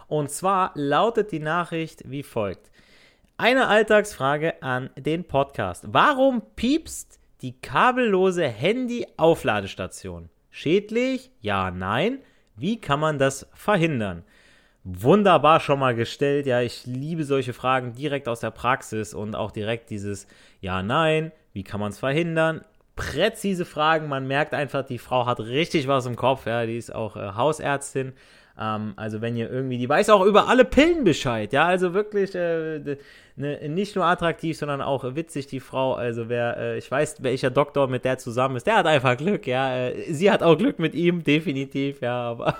Und 0.09 0.33
zwar 0.33 0.73
lautet 0.75 1.31
die 1.31 1.39
Nachricht 1.39 2.11
wie 2.11 2.25
folgt. 2.25 2.73
Eine 3.37 3.69
Alltagsfrage 3.69 4.61
an 4.61 4.91
den 4.97 5.23
Podcast. 5.23 5.85
Warum 5.87 6.43
piepst 6.57 7.21
die 7.41 7.53
kabellose 7.53 8.49
Handy-Aufladestation? 8.49 10.29
Schädlich? 10.51 11.31
Ja, 11.41 11.71
nein. 11.71 12.19
Wie 12.57 12.81
kann 12.81 12.99
man 12.99 13.21
das 13.21 13.47
verhindern? 13.55 14.25
Wunderbar 14.83 15.61
schon 15.61 15.79
mal 15.79 15.95
gestellt. 15.95 16.47
Ja, 16.47 16.63
ich 16.63 16.85
liebe 16.85 17.23
solche 17.23 17.53
Fragen 17.53 17.93
direkt 17.93 18.27
aus 18.27 18.41
der 18.41 18.51
Praxis 18.51 19.15
und 19.15 19.37
auch 19.37 19.53
direkt 19.53 19.89
dieses 19.91 20.27
Ja, 20.61 20.83
nein. 20.83 21.31
Wie 21.53 21.63
kann 21.63 21.79
man 21.79 21.93
es 21.93 22.01
verhindern? 22.01 22.65
Präzise 22.99 23.65
Fragen. 23.65 24.09
Man 24.09 24.27
merkt 24.27 24.53
einfach, 24.53 24.85
die 24.85 24.99
Frau 24.99 25.25
hat 25.25 25.41
richtig 25.41 25.89
was 25.89 26.05
im 26.05 26.17
Kopf. 26.17 26.47
Ja, 26.47 26.67
die 26.67 26.77
ist 26.77 26.95
auch 26.95 27.17
äh, 27.17 27.33
Hausärztin. 27.35 28.13
Ähm, 28.59 28.95
also 28.97 29.21
wenn 29.21 29.37
ihr 29.37 29.51
irgendwie, 29.51 29.79
die 29.79 29.89
weiß 29.89 30.11
auch 30.11 30.25
über 30.25 30.49
alle 30.49 30.65
Pillen 30.65 31.05
Bescheid. 31.05 31.53
Ja, 31.53 31.67
also 31.67 31.95
wirklich 31.95 32.35
äh, 32.35 32.97
ne, 33.37 33.69
nicht 33.69 33.95
nur 33.95 34.05
attraktiv, 34.05 34.59
sondern 34.59 34.83
auch 34.83 35.15
witzig 35.15 35.47
die 35.47 35.61
Frau. 35.61 35.95
Also 35.95 36.29
wer, 36.29 36.57
äh, 36.57 36.79
ich 36.79 36.91
weiß, 36.91 37.23
welcher 37.23 37.51
Doktor 37.51 37.87
mit 37.87 38.05
der 38.05 38.19
zusammen 38.19 38.57
ist, 38.57 38.67
der 38.67 38.77
hat 38.77 38.87
einfach 38.87 39.17
Glück. 39.17 39.47
Ja, 39.47 39.77
äh, 39.77 40.13
sie 40.13 40.31
hat 40.31 40.43
auch 40.43 40.57
Glück 40.57 40.79
mit 40.79 40.95
ihm, 40.95 41.23
definitiv. 41.23 42.01
Ja, 42.01 42.31
aber 42.31 42.57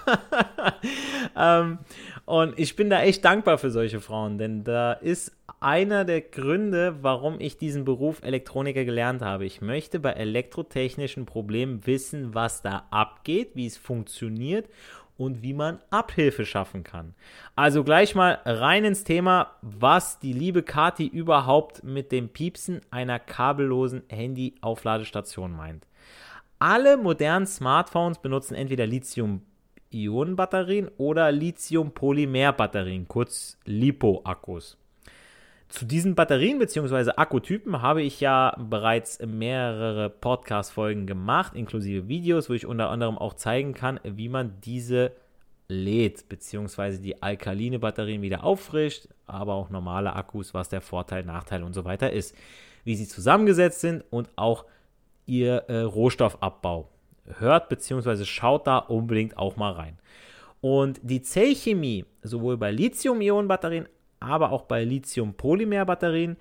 ähm, 1.37 1.79
und 2.25 2.59
ich 2.59 2.77
bin 2.77 2.91
da 2.91 3.03
echt 3.03 3.25
dankbar 3.25 3.59
für 3.59 3.71
solche 3.71 4.01
Frauen, 4.01 4.39
denn 4.39 4.63
da 4.63 4.93
ist 4.93 5.33
einer 5.61 6.05
der 6.05 6.21
Gründe, 6.21 6.97
warum 7.03 7.41
ich 7.41 7.57
diesen 7.57 7.85
Beruf 7.85 8.23
Elektroniker 8.23 8.85
gelernt 8.85 9.23
habe. 9.23 9.45
Ich 9.45 9.61
möchte 9.61 9.99
bei 9.99 10.13
elektrotechnischen 10.13 11.27
Problemen 11.27 11.85
wissen, 11.87 12.35
was 12.35 12.63
da 12.63 12.87
abgeht, 12.91 13.51
wie 13.55 13.67
es 13.67 13.77
funktioniert 13.77 14.69
und 15.19 15.43
wie 15.43 15.53
man 15.53 15.81
Abhilfe 15.91 16.47
schaffen 16.47 16.85
kann. 16.85 17.15
Also 17.57 17.85
gleich 17.85 18.15
mal 18.15 18.39
rein 18.47 18.85
ins 18.85 19.05
Thema, 19.05 19.57
was 19.61 20.19
die 20.21 20.33
liebe 20.33 20.63
Kati 20.63 21.07
überhaupt 21.07 21.85
mit 21.85 22.13
dem 22.13 22.31
Piepsen 22.31 22.81
einer 22.91 23.19
kabellosen 23.19 24.05
Handy-Aufladestation 24.09 25.53
meint. 25.53 25.87
Alle 26.59 26.97
modernen 26.97 27.47
Smartphones 27.47 28.19
benutzen 28.19 28.55
entweder 28.55 28.87
Lithium 28.87 29.43
Ionenbatterien 29.91 30.89
oder 30.99 31.33
Lithium-Polymer-Batterien, 31.33 33.09
kurz 33.09 33.59
LiPo-Akkus. 33.65 34.77
Zu 35.69 35.85
diesen 35.85 36.15
Batterien 36.15 36.59
bzw. 36.59 37.13
Akkutypen 37.17 37.83
habe 37.83 38.01
ich 38.01 38.21
ja 38.21 38.57
bereits 38.59 39.19
mehrere 39.21 40.09
Podcast-Folgen 40.09 41.07
gemacht, 41.07 41.55
inklusive 41.55 42.09
Videos, 42.09 42.49
wo 42.49 42.55
ich 42.55 42.65
unter 42.65 42.89
anderem 42.89 43.19
auch 43.19 43.35
zeigen 43.35 43.75
kann, 43.75 44.01
wie 44.03 44.31
man 44.31 44.61
diese 44.65 45.13
lädt, 45.69 46.27
bzw. 46.31 46.97
die 46.97 47.23
alkaline 47.23 47.79
Batterien 47.79 48.23
wieder 48.23 48.45
auffrischt, 48.45 49.09
aber 49.27 49.55
auch 49.55 49.69
normale 49.69 50.15
Akkus, 50.15 50.55
was 50.55 50.71
der 50.71 50.81
Vorteil, 50.81 51.25
Nachteil 51.25 51.63
und 51.63 51.75
so 51.75 51.85
weiter 51.85 52.11
ist, 52.11 52.35
wie 52.85 52.97
sie 52.97 53.07
zusammengesetzt 53.07 53.81
sind 53.81 54.05
und 54.09 54.31
auch 54.37 54.65
ihr 55.27 55.65
äh, 55.69 55.81
Rohstoffabbau 55.83 56.89
hört 57.41 57.69
bzw. 57.69 58.25
schaut 58.25 58.67
da 58.67 58.79
unbedingt 58.79 59.37
auch 59.37 59.57
mal 59.57 59.73
rein. 59.73 59.99
Und 60.63 60.99
die 61.03 61.21
Zellchemie, 61.21 62.07
sowohl 62.23 62.57
bei 62.57 62.71
Lithium-Ionen-Batterien, 62.71 63.87
aber 64.21 64.53
auch 64.53 64.63
bei 64.63 64.85
Lithium-Polymer-Batterien, 64.85 66.37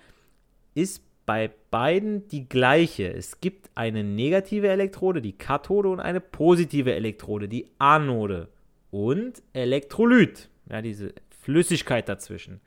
ist 0.74 1.02
bei 1.26 1.50
beiden 1.70 2.26
die 2.28 2.48
gleiche. 2.48 3.12
Es 3.12 3.40
gibt 3.40 3.70
eine 3.74 4.02
negative 4.02 4.68
Elektrode, 4.68 5.20
die 5.20 5.36
Kathode, 5.36 5.90
und 5.90 6.00
eine 6.00 6.20
positive 6.20 6.94
Elektrode, 6.94 7.48
die 7.48 7.66
Anode. 7.78 8.48
Und 8.90 9.42
Elektrolyt, 9.52 10.48
ja, 10.70 10.80
diese 10.80 11.12
Flüssigkeit 11.42 12.08
dazwischen. 12.08 12.60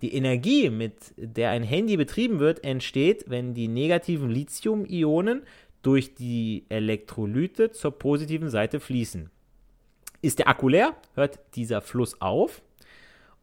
Die 0.00 0.14
Energie, 0.14 0.68
mit 0.68 0.94
der 1.16 1.50
ein 1.50 1.62
Handy 1.62 1.96
betrieben 1.96 2.40
wird, 2.40 2.64
entsteht, 2.64 3.26
wenn 3.28 3.54
die 3.54 3.68
negativen 3.68 4.30
Lithium-Ionen 4.30 5.42
durch 5.82 6.14
die 6.14 6.64
Elektrolyte 6.68 7.70
zur 7.70 7.92
positiven 7.92 8.50
Seite 8.50 8.80
fließen. 8.80 9.30
Ist 10.22 10.40
der 10.40 10.48
Akku 10.48 10.68
leer, 10.68 10.96
hört 11.14 11.38
dieser 11.54 11.80
Fluss 11.80 12.20
auf 12.20 12.62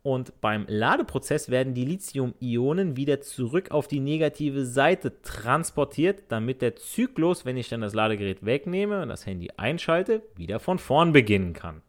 und 0.01 0.39
beim 0.39 0.65
Ladeprozess 0.67 1.49
werden 1.49 1.73
die 1.73 1.85
Lithium-Ionen 1.85 2.95
wieder 2.95 3.19
zurück 3.21 3.71
auf 3.71 3.87
die 3.87 3.99
negative 3.99 4.65
Seite 4.65 5.21
transportiert, 5.21 6.23
damit 6.29 6.61
der 6.61 6.75
Zyklus, 6.77 7.45
wenn 7.45 7.57
ich 7.57 7.69
dann 7.69 7.81
das 7.81 7.93
Ladegerät 7.93 8.45
wegnehme 8.45 9.01
und 9.01 9.09
das 9.09 9.25
Handy 9.25 9.49
einschalte, 9.57 10.21
wieder 10.35 10.59
von 10.59 10.79
vorn 10.79 11.11
beginnen 11.11 11.53
kann. 11.53 11.81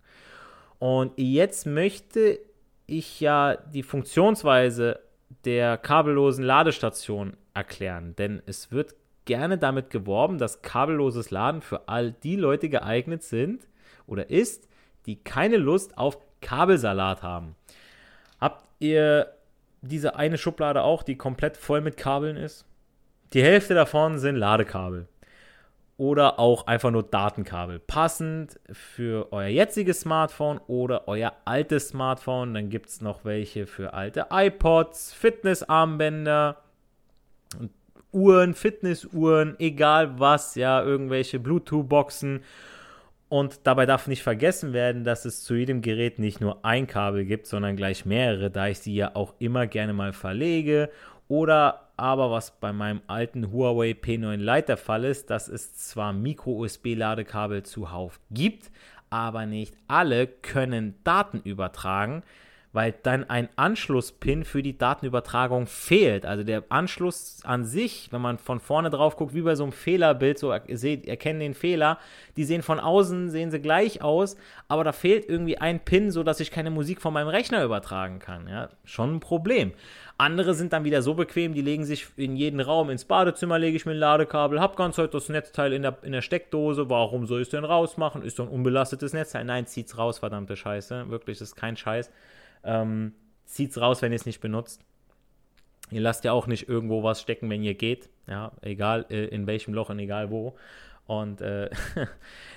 Und 0.81 1.13
jetzt 1.17 1.67
möchte 1.67 2.41
ich 2.87 3.21
ja 3.21 3.57
die 3.57 3.85
Funktionsweise 3.85 4.99
der 5.45 5.79
kabellosen 5.79 6.45
Ladestation 6.45 7.37
erklären, 7.55 8.17
denn 8.17 8.43
es 8.47 8.73
wird 8.73 8.97
gerne 9.25 9.59
damit 9.59 9.91
geworben, 9.91 10.39
dass 10.39 10.63
kabelloses 10.63 11.31
Laden 11.31 11.63
für 11.63 11.89
all 11.89 12.11
die 12.11 12.35
Leute 12.35 12.69
geeignet 12.69 13.23
sind 13.23 13.69
oder 14.07 14.31
ist, 14.31 14.69
die 15.07 15.23
keine 15.23 15.57
Lust 15.57 15.97
auf 15.97 16.19
Kabelsalat 16.41 17.23
haben. 17.23 17.55
Ihr 18.81 19.33
diese 19.83 20.17
eine 20.17 20.37
Schublade 20.37 20.83
auch, 20.83 21.03
die 21.03 21.17
komplett 21.17 21.57
voll 21.57 21.81
mit 21.81 21.97
Kabeln 21.97 22.37
ist? 22.37 22.67
Die 23.33 23.43
Hälfte 23.43 23.75
davon 23.75 24.19
sind 24.19 24.37
Ladekabel. 24.37 25.07
Oder 25.97 26.39
auch 26.39 26.67
einfach 26.67 26.91
nur 26.91 27.03
Datenkabel. 27.03 27.79
Passend 27.79 28.59
für 28.73 29.33
euer 29.33 29.49
jetziges 29.49 30.01
Smartphone 30.01 30.59
oder 30.67 31.07
euer 31.09 31.35
altes 31.45 31.89
Smartphone. 31.89 32.55
Dann 32.55 32.71
gibt 32.71 32.89
es 32.89 33.01
noch 33.03 33.25
welche 33.25 33.67
für 33.67 33.93
alte 33.93 34.27
iPods, 34.31 35.13
Fitnessarmbänder 35.13 36.57
Uhren, 38.13 38.55
Fitnessuhren, 38.55 39.55
egal 39.59 40.19
was, 40.19 40.55
ja, 40.57 40.83
irgendwelche 40.83 41.39
Bluetooth-Boxen. 41.39 42.43
Und 43.31 43.61
dabei 43.63 43.87
darf 43.87 44.09
nicht 44.09 44.25
vergessen 44.25 44.73
werden, 44.73 45.05
dass 45.05 45.25
es 45.25 45.45
zu 45.45 45.55
jedem 45.55 45.83
Gerät 45.83 46.19
nicht 46.19 46.41
nur 46.41 46.65
ein 46.65 46.89
Kabel 46.89 47.25
gibt, 47.25 47.47
sondern 47.47 47.77
gleich 47.77 48.05
mehrere, 48.05 48.51
da 48.51 48.67
ich 48.67 48.81
sie 48.81 48.93
ja 48.93 49.15
auch 49.15 49.35
immer 49.39 49.69
gerne 49.69 49.93
mal 49.93 50.13
verlege. 50.13 50.91
Oder 51.29 51.93
aber 51.97 52.33
was 52.33 52.51
bei 52.59 52.73
meinem 52.73 53.03
alten 53.07 53.53
Huawei 53.53 53.93
P9 53.93 54.35
Lite 54.35 54.67
der 54.67 54.77
Fall 54.77 55.05
ist, 55.05 55.31
dass 55.31 55.47
es 55.47 55.77
zwar 55.77 56.13
Micro-USB-Ladekabel 56.13 57.63
zuhauf 57.63 58.19
gibt, 58.33 58.73
aber 59.11 59.47
nicht 59.47 59.77
alle 59.87 60.27
können 60.27 60.97
Daten 61.05 61.41
übertragen 61.45 62.25
weil 62.73 62.95
dann 63.03 63.29
ein 63.29 63.49
Anschlusspin 63.57 64.45
für 64.45 64.63
die 64.63 64.79
Datenübertragung 64.79 65.67
fehlt. 65.67 66.25
Also 66.25 66.45
der 66.45 66.63
Anschluss 66.69 67.41
an 67.45 67.65
sich, 67.65 68.09
wenn 68.13 68.21
man 68.21 68.39
von 68.39 68.61
vorne 68.61 68.91
drauf 68.91 69.17
guckt, 69.17 69.35
wie 69.35 69.43
bei 69.43 69.57
so 69.57 69.65
einem 69.65 69.73
Fehlerbild, 69.73 70.39
so 70.39 70.55
seht, 70.69 71.07
erkennen 71.09 71.41
den 71.41 71.55
Fehler, 71.55 71.99
die 72.37 72.45
sehen 72.45 72.63
von 72.63 72.79
außen, 72.79 73.31
sehen 73.31 73.51
sie 73.51 73.61
gleich 73.61 74.03
aus, 74.03 74.37
aber 74.69 74.85
da 74.85 74.93
fehlt 74.93 75.29
irgendwie 75.29 75.59
ein 75.59 75.81
Pin, 75.81 76.13
sodass 76.13 76.39
ich 76.39 76.53
keine 76.53 76.71
Musik 76.71 77.01
von 77.01 77.13
meinem 77.13 77.29
Rechner 77.29 77.65
übertragen 77.65 78.21
kann. 78.21 78.47
Ja, 78.47 78.69
schon 78.85 79.17
ein 79.17 79.21
Problem. 79.21 79.73
Andere 80.17 80.55
sind 80.55 80.73
dann 80.73 80.85
wieder 80.85 81.03
so 81.03 81.15
bequem, 81.15 81.55
die 81.55 81.63
legen 81.63 81.85
sich 81.85 82.07
in 82.17 82.37
jeden 82.37 82.61
Raum, 82.61 82.91
ins 82.91 83.07
Badezimmer 83.07 83.59
lege 83.59 83.77
ich 83.77 83.87
mir 83.87 83.93
ein 83.93 83.99
Ladekabel, 83.99 84.61
hab 84.61 84.77
ganz 84.77 84.99
heute 84.99 85.13
das 85.13 85.29
Netzteil 85.29 85.73
in 85.73 85.83
der, 85.83 85.97
in 86.03 86.13
der 86.13 86.21
Steckdose, 86.21 86.89
warum 86.89 87.27
soll 87.27 87.41
ich 87.41 87.47
es 87.47 87.51
denn 87.51 87.65
rausmachen? 87.65 88.23
Ist 88.23 88.39
doch 88.39 88.47
ein 88.47 88.53
unbelastetes 88.53 89.13
Netzteil. 89.13 89.45
Nein, 89.45 89.67
zieht's 89.67 89.99
raus, 89.99 90.19
verdammte 90.19 90.57
Scheiße. 90.57 91.07
Wirklich, 91.09 91.39
das 91.39 91.49
ist 91.49 91.57
kein 91.57 91.77
Scheiß. 91.77 92.11
Ähm, 92.65 93.13
zieht's 93.45 93.81
raus, 93.81 94.03
wenn 94.03 94.13
ihr 94.13 94.17
es 94.17 94.27
nicht 94.27 94.41
benutzt. 94.41 94.85
Ihr 95.91 96.01
lasst 96.01 96.25
ja 96.25 96.33
auch 96.33 96.47
nicht 96.47 96.69
irgendwo 96.69 97.03
was 97.03 97.21
stecken, 97.21 97.51
wenn 97.51 97.63
ihr 97.63 97.75
geht. 97.75 98.09
Ja, 98.29 98.53
egal 98.63 99.07
äh, 99.11 99.27
in 99.27 99.47
welchem 99.47 99.75
Loch 99.75 99.91
und 99.91 99.99
egal 99.99 100.31
wo. 100.31 100.57
Und 101.07 101.41
äh, 101.41 101.69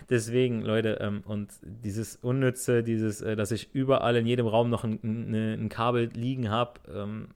deswegen, 0.09 0.61
Leute, 0.61 1.00
ähm, 1.01 1.23
und 1.25 1.51
dieses 1.63 2.17
Unnütze, 2.17 2.83
dieses, 2.83 3.21
äh, 3.21 3.35
dass 3.35 3.51
ich 3.51 3.73
überall 3.73 4.15
in 4.15 4.27
jedem 4.27 4.45
Raum 4.45 4.69
noch 4.69 4.83
ein, 4.83 5.00
ein, 5.03 5.33
ein 5.33 5.69
Kabel 5.69 6.11
liegen 6.13 6.51
habe, 6.51 6.79
ähm, 6.94 7.29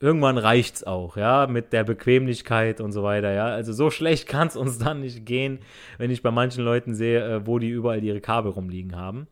irgendwann 0.00 0.38
reicht's 0.38 0.84
auch, 0.84 1.16
ja, 1.16 1.46
mit 1.46 1.72
der 1.72 1.84
Bequemlichkeit 1.84 2.80
und 2.80 2.92
so 2.92 3.02
weiter, 3.02 3.32
ja. 3.32 3.46
Also 3.46 3.74
so 3.74 3.90
schlecht 3.90 4.26
kann 4.28 4.48
es 4.48 4.56
uns 4.56 4.78
dann 4.78 5.00
nicht 5.00 5.26
gehen, 5.26 5.58
wenn 5.98 6.10
ich 6.10 6.22
bei 6.22 6.30
manchen 6.30 6.64
Leuten 6.64 6.94
sehe, 6.94 7.22
äh, 7.22 7.46
wo 7.46 7.58
die 7.58 7.68
überall 7.68 8.02
ihre 8.02 8.22
Kabel 8.22 8.52
rumliegen 8.52 8.96
haben. 8.96 9.26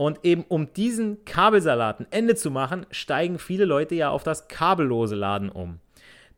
Und 0.00 0.24
eben 0.24 0.46
um 0.48 0.72
diesen 0.72 1.26
Kabelsalat 1.26 2.00
ein 2.00 2.06
Ende 2.10 2.34
zu 2.34 2.50
machen, 2.50 2.86
steigen 2.90 3.38
viele 3.38 3.66
Leute 3.66 3.94
ja 3.94 4.08
auf 4.08 4.22
das 4.22 4.48
kabellose 4.48 5.14
Laden 5.14 5.50
um. 5.50 5.78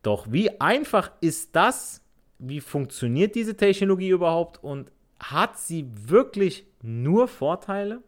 Doch 0.01 0.27
wie 0.29 0.59
einfach 0.59 1.11
ist 1.21 1.55
das? 1.55 2.01
Wie 2.39 2.59
funktioniert 2.59 3.35
diese 3.35 3.55
Technologie 3.55 4.09
überhaupt? 4.09 4.61
Und 4.61 4.91
hat 5.17 5.57
sie 5.57 5.89
wirklich 5.95 6.65
nur 6.81 7.29
Vorteile? 7.29 8.01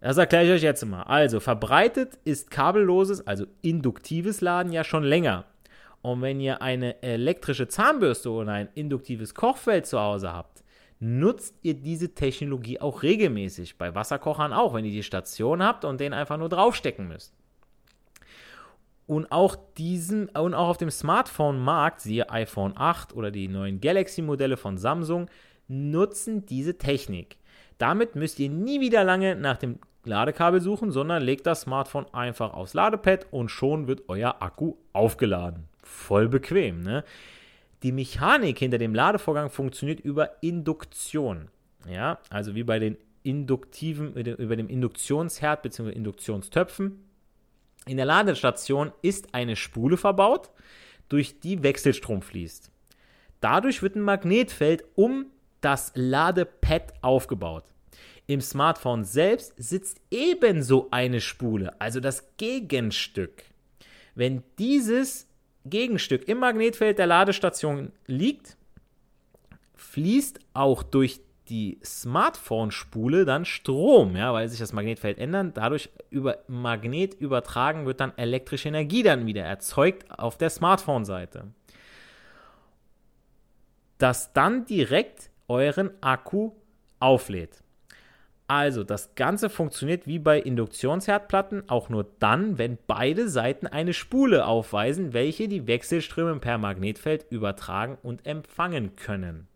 Das 0.00 0.16
erkläre 0.16 0.46
ich 0.46 0.52
euch 0.52 0.62
jetzt 0.62 0.86
mal. 0.86 1.02
Also, 1.02 1.38
verbreitet 1.38 2.18
ist 2.24 2.50
kabelloses, 2.50 3.26
also 3.26 3.44
induktives 3.60 4.40
Laden 4.40 4.72
ja 4.72 4.84
schon 4.84 5.02
länger. 5.02 5.44
Und 6.00 6.22
wenn 6.22 6.40
ihr 6.40 6.62
eine 6.62 7.02
elektrische 7.02 7.68
Zahnbürste 7.68 8.30
oder 8.30 8.52
ein 8.52 8.70
induktives 8.74 9.34
Kochfeld 9.34 9.84
zu 9.84 10.00
Hause 10.00 10.32
habt, 10.32 10.61
nutzt 11.02 11.58
ihr 11.62 11.74
diese 11.74 12.14
Technologie 12.14 12.80
auch 12.80 13.02
regelmäßig. 13.02 13.76
Bei 13.76 13.92
Wasserkochern 13.92 14.52
auch, 14.52 14.72
wenn 14.72 14.84
ihr 14.84 14.92
die 14.92 15.02
Station 15.02 15.60
habt 15.60 15.84
und 15.84 16.00
den 16.00 16.12
einfach 16.12 16.38
nur 16.38 16.48
draufstecken 16.48 17.08
müsst. 17.08 17.34
Und 19.08 19.32
auch, 19.32 19.56
diesen, 19.76 20.28
und 20.28 20.54
auch 20.54 20.68
auf 20.68 20.78
dem 20.78 20.92
Smartphone-Markt, 20.92 22.00
siehe 22.00 22.30
iPhone 22.30 22.74
8 22.76 23.16
oder 23.16 23.32
die 23.32 23.48
neuen 23.48 23.80
Galaxy-Modelle 23.80 24.56
von 24.56 24.78
Samsung, 24.78 25.28
nutzen 25.66 26.46
diese 26.46 26.78
Technik. 26.78 27.36
Damit 27.78 28.14
müsst 28.14 28.38
ihr 28.38 28.48
nie 28.48 28.80
wieder 28.80 29.02
lange 29.02 29.34
nach 29.34 29.56
dem 29.56 29.80
Ladekabel 30.04 30.60
suchen, 30.60 30.92
sondern 30.92 31.24
legt 31.24 31.48
das 31.48 31.62
Smartphone 31.62 32.06
einfach 32.14 32.54
aufs 32.54 32.74
Ladepad 32.74 33.26
und 33.32 33.48
schon 33.50 33.88
wird 33.88 34.04
euer 34.08 34.36
Akku 34.38 34.74
aufgeladen. 34.92 35.64
Voll 35.82 36.28
bequem, 36.28 36.80
ne? 36.80 37.02
Die 37.82 37.92
Mechanik 37.92 38.58
hinter 38.58 38.78
dem 38.78 38.94
Ladevorgang 38.94 39.50
funktioniert 39.50 40.00
über 40.00 40.42
Induktion. 40.42 41.48
Ja, 41.88 42.18
also 42.30 42.54
wie 42.54 42.62
bei 42.62 42.78
den 42.78 42.96
induktiven, 43.24 44.14
über 44.14 44.56
dem 44.56 44.68
Induktionsherd 44.68 45.62
bzw. 45.62 45.90
Induktionstöpfen. 45.90 47.04
In 47.86 47.96
der 47.96 48.06
Ladestation 48.06 48.92
ist 49.02 49.34
eine 49.34 49.56
Spule 49.56 49.96
verbaut, 49.96 50.50
durch 51.08 51.40
die 51.40 51.62
Wechselstrom 51.62 52.22
fließt. 52.22 52.70
Dadurch 53.40 53.82
wird 53.82 53.96
ein 53.96 54.02
Magnetfeld 54.02 54.84
um 54.94 55.26
das 55.60 55.92
Ladepad 55.94 56.94
aufgebaut. 57.02 57.64
Im 58.26 58.40
Smartphone 58.40 59.04
selbst 59.04 59.52
sitzt 59.56 60.00
ebenso 60.10 60.88
eine 60.90 61.20
Spule, 61.20 61.80
also 61.80 61.98
das 61.98 62.36
Gegenstück. 62.36 63.42
Wenn 64.14 64.44
dieses 64.58 65.26
Gegenstück 65.64 66.28
im 66.28 66.38
Magnetfeld 66.38 66.98
der 66.98 67.06
Ladestation 67.06 67.92
liegt, 68.06 68.56
fließt 69.76 70.40
auch 70.54 70.82
durch 70.82 71.20
die 71.48 71.78
Smartphone-Spule 71.84 73.24
dann 73.24 73.44
Strom, 73.44 74.16
ja, 74.16 74.32
weil 74.32 74.48
sich 74.48 74.58
das 74.58 74.72
Magnetfeld 74.72 75.18
ändert. 75.18 75.56
Dadurch 75.56 75.90
über 76.10 76.38
Magnet 76.46 77.14
übertragen 77.14 77.84
wird 77.84 78.00
dann 78.00 78.16
elektrische 78.16 78.68
Energie 78.68 79.02
dann 79.02 79.26
wieder 79.26 79.42
erzeugt 79.42 80.10
auf 80.10 80.38
der 80.38 80.50
Smartphone-Seite. 80.50 81.48
Das 83.98 84.32
dann 84.32 84.64
direkt 84.64 85.30
euren 85.48 85.90
Akku 86.00 86.52
auflädt. 87.00 87.62
Also, 88.52 88.84
das 88.84 89.14
Ganze 89.14 89.48
funktioniert 89.48 90.06
wie 90.06 90.18
bei 90.18 90.38
Induktionsherdplatten 90.38 91.70
auch 91.70 91.88
nur 91.88 92.04
dann, 92.18 92.58
wenn 92.58 92.76
beide 92.86 93.30
Seiten 93.30 93.66
eine 93.66 93.94
Spule 93.94 94.44
aufweisen, 94.46 95.14
welche 95.14 95.48
die 95.48 95.66
Wechselströme 95.66 96.38
per 96.38 96.58
Magnetfeld 96.58 97.24
übertragen 97.30 97.96
und 98.02 98.26
empfangen 98.26 98.94
können. 98.94 99.48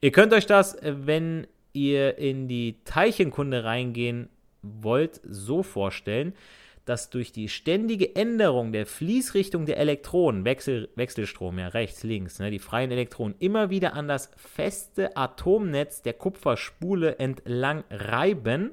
Ihr 0.00 0.12
könnt 0.12 0.32
euch 0.32 0.46
das, 0.46 0.74
äh, 0.76 0.94
wenn 1.04 1.46
ihr 1.74 2.16
in 2.16 2.48
die 2.48 2.76
Teilchenkunde 2.86 3.64
reingehen 3.64 4.30
wollt, 4.62 5.20
so 5.28 5.62
vorstellen, 5.62 6.32
dass 6.88 7.10
durch 7.10 7.32
die 7.32 7.48
ständige 7.48 8.16
Änderung 8.16 8.72
der 8.72 8.86
Fließrichtung 8.86 9.66
der 9.66 9.76
Elektronen, 9.76 10.44
Wechsel, 10.44 10.88
Wechselstrom, 10.94 11.58
ja 11.58 11.68
rechts, 11.68 12.02
links, 12.02 12.38
ne, 12.38 12.50
die 12.50 12.58
freien 12.58 12.90
Elektronen, 12.90 13.34
immer 13.38 13.68
wieder 13.68 13.92
an 13.92 14.08
das 14.08 14.30
feste 14.36 15.16
Atomnetz 15.16 16.00
der 16.00 16.14
Kupferspule 16.14 17.18
entlang 17.18 17.84
reiben, 17.90 18.70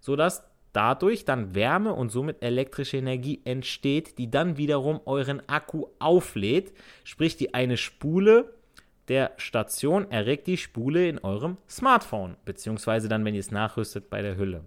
sodass 0.00 0.48
dadurch 0.72 1.24
dann 1.24 1.54
Wärme 1.54 1.92
und 1.92 2.10
somit 2.10 2.42
elektrische 2.42 2.98
Energie 2.98 3.40
entsteht, 3.44 4.18
die 4.18 4.30
dann 4.30 4.56
wiederum 4.56 5.00
euren 5.04 5.46
Akku 5.48 5.86
auflädt. 5.98 6.72
Sprich, 7.04 7.36
die 7.36 7.54
eine 7.54 7.76
Spule 7.76 8.54
der 9.08 9.32
Station 9.36 10.10
erregt 10.10 10.46
die 10.46 10.56
Spule 10.56 11.08
in 11.08 11.18
eurem 11.18 11.58
Smartphone, 11.68 12.36
beziehungsweise 12.44 13.08
dann, 13.08 13.24
wenn 13.24 13.34
ihr 13.34 13.40
es 13.40 13.50
nachrüstet, 13.50 14.10
bei 14.10 14.20
der 14.20 14.36
Hülle. 14.36 14.64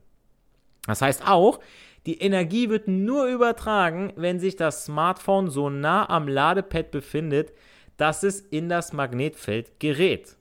Das 0.86 1.02
heißt 1.02 1.28
auch, 1.28 1.60
die 2.06 2.20
Energie 2.20 2.70
wird 2.70 2.88
nur 2.88 3.28
übertragen, 3.28 4.14
wenn 4.16 4.40
sich 4.40 4.56
das 4.56 4.86
Smartphone 4.86 5.50
so 5.50 5.70
nah 5.70 6.10
am 6.10 6.28
Ladepad 6.28 6.92
befindet, 6.92 7.54
dass 7.98 8.24
es 8.24 8.40
in 8.40 8.70
das 8.70 8.94
Magnetfeld 8.94 9.80
gerät. 9.80 10.38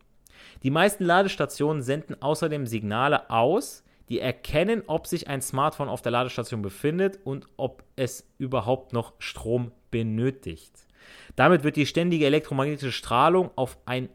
Die 0.62 0.70
meisten 0.70 1.04
Ladestationen 1.04 1.82
senden 1.82 2.20
außerdem 2.22 2.66
Signale 2.66 3.30
aus, 3.30 3.84
die 4.08 4.20
erkennen, 4.20 4.82
ob 4.86 5.06
sich 5.06 5.28
ein 5.28 5.42
Smartphone 5.42 5.88
auf 5.88 6.02
der 6.02 6.12
Ladestation 6.12 6.62
befindet 6.62 7.18
und 7.24 7.46
ob 7.56 7.82
es 7.96 8.26
überhaupt 8.38 8.92
noch 8.92 9.12
Strom 9.18 9.72
benötigt. 9.90 10.86
Damit 11.36 11.62
wird 11.64 11.76
die 11.76 11.86
ständige 11.86 12.26
elektromagnetische 12.26 12.92
Strahlung 12.92 13.50
auf 13.56 13.78
ein 13.84 14.08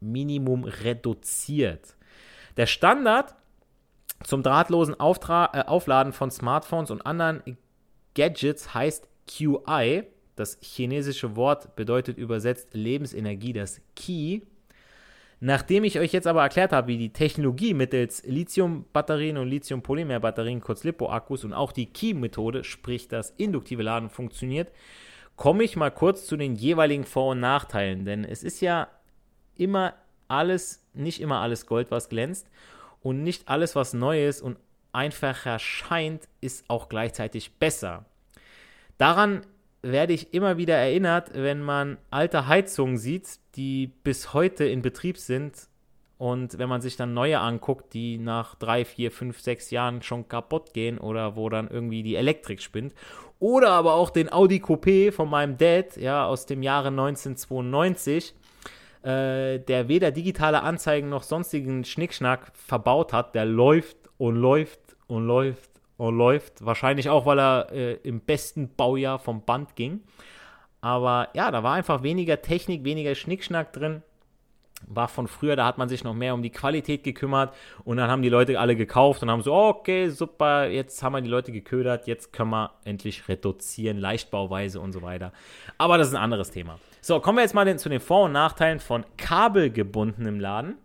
Minimum 0.00 0.64
reduziert. 0.64 1.96
Der 2.56 2.66
Standard 2.66 3.34
zum 4.22 4.42
drahtlosen 4.42 4.98
Auftra 4.98 5.50
äh, 5.52 5.64
Aufladen 5.66 6.12
von 6.12 6.30
Smartphones 6.30 6.90
und 6.90 7.04
anderen 7.04 7.42
Gadgets 8.14 8.74
heißt 8.74 9.08
QI. 9.26 10.04
Das 10.36 10.58
chinesische 10.60 11.36
Wort 11.36 11.76
bedeutet 11.76 12.18
übersetzt 12.18 12.74
Lebensenergie, 12.74 13.52
das 13.52 13.80
Qi. 13.94 14.42
Nachdem 15.40 15.84
ich 15.84 15.98
euch 15.98 16.12
jetzt 16.12 16.26
aber 16.26 16.42
erklärt 16.42 16.72
habe, 16.72 16.88
wie 16.88 16.96
die 16.96 17.12
Technologie 17.12 17.74
mittels 17.74 18.22
Lithium-Batterien 18.24 19.36
und 19.36 19.48
Lithium-Polymer-Batterien, 19.48 20.60
kurz 20.60 20.84
Lipo-Akkus 20.84 21.44
und 21.44 21.52
auch 21.52 21.72
die 21.72 21.86
Qi-Methode, 21.86 22.64
sprich 22.64 23.08
das 23.08 23.30
induktive 23.36 23.82
Laden, 23.82 24.08
funktioniert, 24.08 24.72
komme 25.36 25.64
ich 25.64 25.76
mal 25.76 25.90
kurz 25.90 26.26
zu 26.26 26.36
den 26.36 26.54
jeweiligen 26.54 27.04
Vor- 27.04 27.32
und 27.32 27.40
Nachteilen. 27.40 28.04
Denn 28.04 28.24
es 28.24 28.42
ist 28.42 28.60
ja 28.60 28.88
immer 29.54 29.94
alles, 30.28 30.84
nicht 30.94 31.20
immer 31.20 31.40
alles 31.40 31.66
Gold, 31.66 31.90
was 31.90 32.08
glänzt 32.08 32.48
und 33.04 33.22
nicht 33.22 33.48
alles, 33.48 33.76
was 33.76 33.94
neu 33.94 34.26
ist 34.26 34.42
und 34.42 34.58
einfacher 34.92 35.60
scheint, 35.60 36.26
ist 36.40 36.64
auch 36.68 36.88
gleichzeitig 36.88 37.52
besser. 37.58 38.04
Daran 38.98 39.42
werde 39.82 40.14
ich 40.14 40.34
immer 40.34 40.56
wieder 40.56 40.76
erinnert, 40.76 41.30
wenn 41.34 41.60
man 41.60 41.98
alte 42.10 42.48
Heizungen 42.48 42.96
sieht, 42.96 43.38
die 43.54 43.92
bis 44.02 44.32
heute 44.32 44.64
in 44.64 44.82
Betrieb 44.82 45.18
sind 45.18 45.68
Und 46.16 46.58
wenn 46.58 46.68
man 46.68 46.80
sich 46.80 46.96
dann 46.96 47.12
neue 47.12 47.40
anguckt, 47.40 47.92
die 47.92 48.18
nach 48.18 48.54
drei, 48.54 48.84
vier, 48.84 49.10
fünf, 49.10 49.40
sechs 49.40 49.70
Jahren 49.70 50.00
schon 50.02 50.28
kaputt 50.28 50.72
gehen 50.72 50.98
oder 50.98 51.36
wo 51.36 51.48
dann 51.48 51.68
irgendwie 51.68 52.02
die 52.02 52.14
Elektrik 52.14 52.62
spinnt. 52.62 52.94
Oder 53.40 53.70
aber 53.70 53.94
auch 53.94 54.10
den 54.10 54.32
Audi 54.32 54.58
Coupé 54.58 55.12
von 55.12 55.28
meinem 55.28 55.58
Dad, 55.58 55.96
ja, 55.96 56.26
aus 56.26 56.46
dem 56.46 56.62
Jahre 56.62 56.88
1992, 56.88 58.32
äh, 59.04 59.58
der 59.58 59.88
weder 59.88 60.10
digitale 60.10 60.62
Anzeigen 60.62 61.10
noch 61.10 61.22
sonstigen 61.22 61.84
Schnickschnack 61.84 62.52
verbaut 62.54 63.12
hat, 63.12 63.34
der 63.34 63.44
läuft 63.44 63.96
und 64.16 64.36
läuft 64.36 64.80
und 65.06 65.26
läuft 65.26 65.70
und 65.98 66.16
läuft. 66.16 66.64
Wahrscheinlich 66.64 67.10
auch, 67.10 67.26
weil 67.26 67.38
er 67.38 67.72
äh, 67.72 67.94
im 68.02 68.20
besten 68.20 68.74
Baujahr 68.74 69.18
vom 69.18 69.44
Band 69.44 69.76
ging. 69.76 70.00
Aber 70.80 71.28
ja, 71.34 71.50
da 71.50 71.62
war 71.62 71.74
einfach 71.74 72.02
weniger 72.02 72.40
Technik, 72.40 72.84
weniger 72.84 73.14
Schnickschnack 73.14 73.72
drin. 73.72 74.02
War 74.86 75.08
von 75.08 75.28
früher, 75.28 75.56
da 75.56 75.66
hat 75.66 75.78
man 75.78 75.88
sich 75.88 76.04
noch 76.04 76.14
mehr 76.14 76.34
um 76.34 76.42
die 76.42 76.50
Qualität 76.50 77.04
gekümmert 77.04 77.54
und 77.84 77.96
dann 77.96 78.10
haben 78.10 78.20
die 78.20 78.28
Leute 78.28 78.58
alle 78.60 78.76
gekauft 78.76 79.22
und 79.22 79.30
haben 79.30 79.42
so, 79.42 79.54
okay, 79.54 80.10
super, 80.10 80.66
jetzt 80.68 81.02
haben 81.02 81.14
wir 81.14 81.22
die 81.22 81.28
Leute 81.28 81.52
geködert, 81.52 82.06
jetzt 82.06 82.34
können 82.34 82.50
wir 82.50 82.72
endlich 82.84 83.26
reduzieren, 83.28 83.96
Leichtbauweise 83.96 84.80
und 84.80 84.92
so 84.92 85.00
weiter. 85.00 85.32
Aber 85.78 85.96
das 85.96 86.08
ist 86.08 86.14
ein 86.14 86.22
anderes 86.22 86.50
Thema. 86.50 86.78
So, 87.06 87.20
kommen 87.20 87.36
wir 87.36 87.42
jetzt 87.42 87.52
mal 87.52 87.78
zu 87.78 87.90
den 87.90 88.00
Vor- 88.00 88.24
und 88.24 88.32
Nachteilen 88.32 88.80
von 88.80 89.04
kabelgebundenem 89.18 90.40
Laden. 90.40 90.78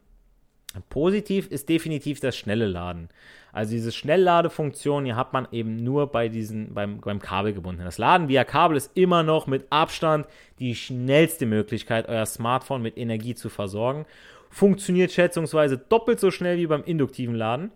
Positiv 0.90 1.48
ist 1.48 1.70
definitiv 1.70 2.20
das 2.20 2.36
schnelle 2.36 2.66
Laden. 2.68 3.08
Also 3.54 3.72
diese 3.72 3.94
Schnellladefunktion, 3.94 5.06
die 5.06 5.14
hat 5.14 5.32
man 5.32 5.48
eben 5.54 5.78
nur 5.78 6.08
bei 6.08 6.28
diesen, 6.28 6.74
beim, 6.74 7.00
beim 7.00 7.22
Kabel 7.22 7.54
gebunden. 7.54 7.86
Das 7.86 7.98
Laden 7.98 8.28
via 8.28 8.44
Kabel 8.44 8.76
ist 8.76 8.92
immer 8.98 9.24
noch 9.24 9.48
mit 9.48 9.68
Abstand 9.70 10.28
die 10.60 10.76
schnellste 10.76 11.46
Möglichkeit, 11.46 12.10
euer 12.10 12.26
Smartphone 12.26 12.82
mit 12.82 12.98
Energie 12.98 13.34
zu 13.34 13.48
versorgen. 13.48 14.06
Funktioniert 14.50 15.14
schätzungsweise 15.14 15.78
doppelt 15.78 16.20
so 16.20 16.32
schnell 16.32 16.58
wie 16.58 16.68
beim 16.68 16.84
induktiven 16.84 17.36
Laden. 17.36 17.72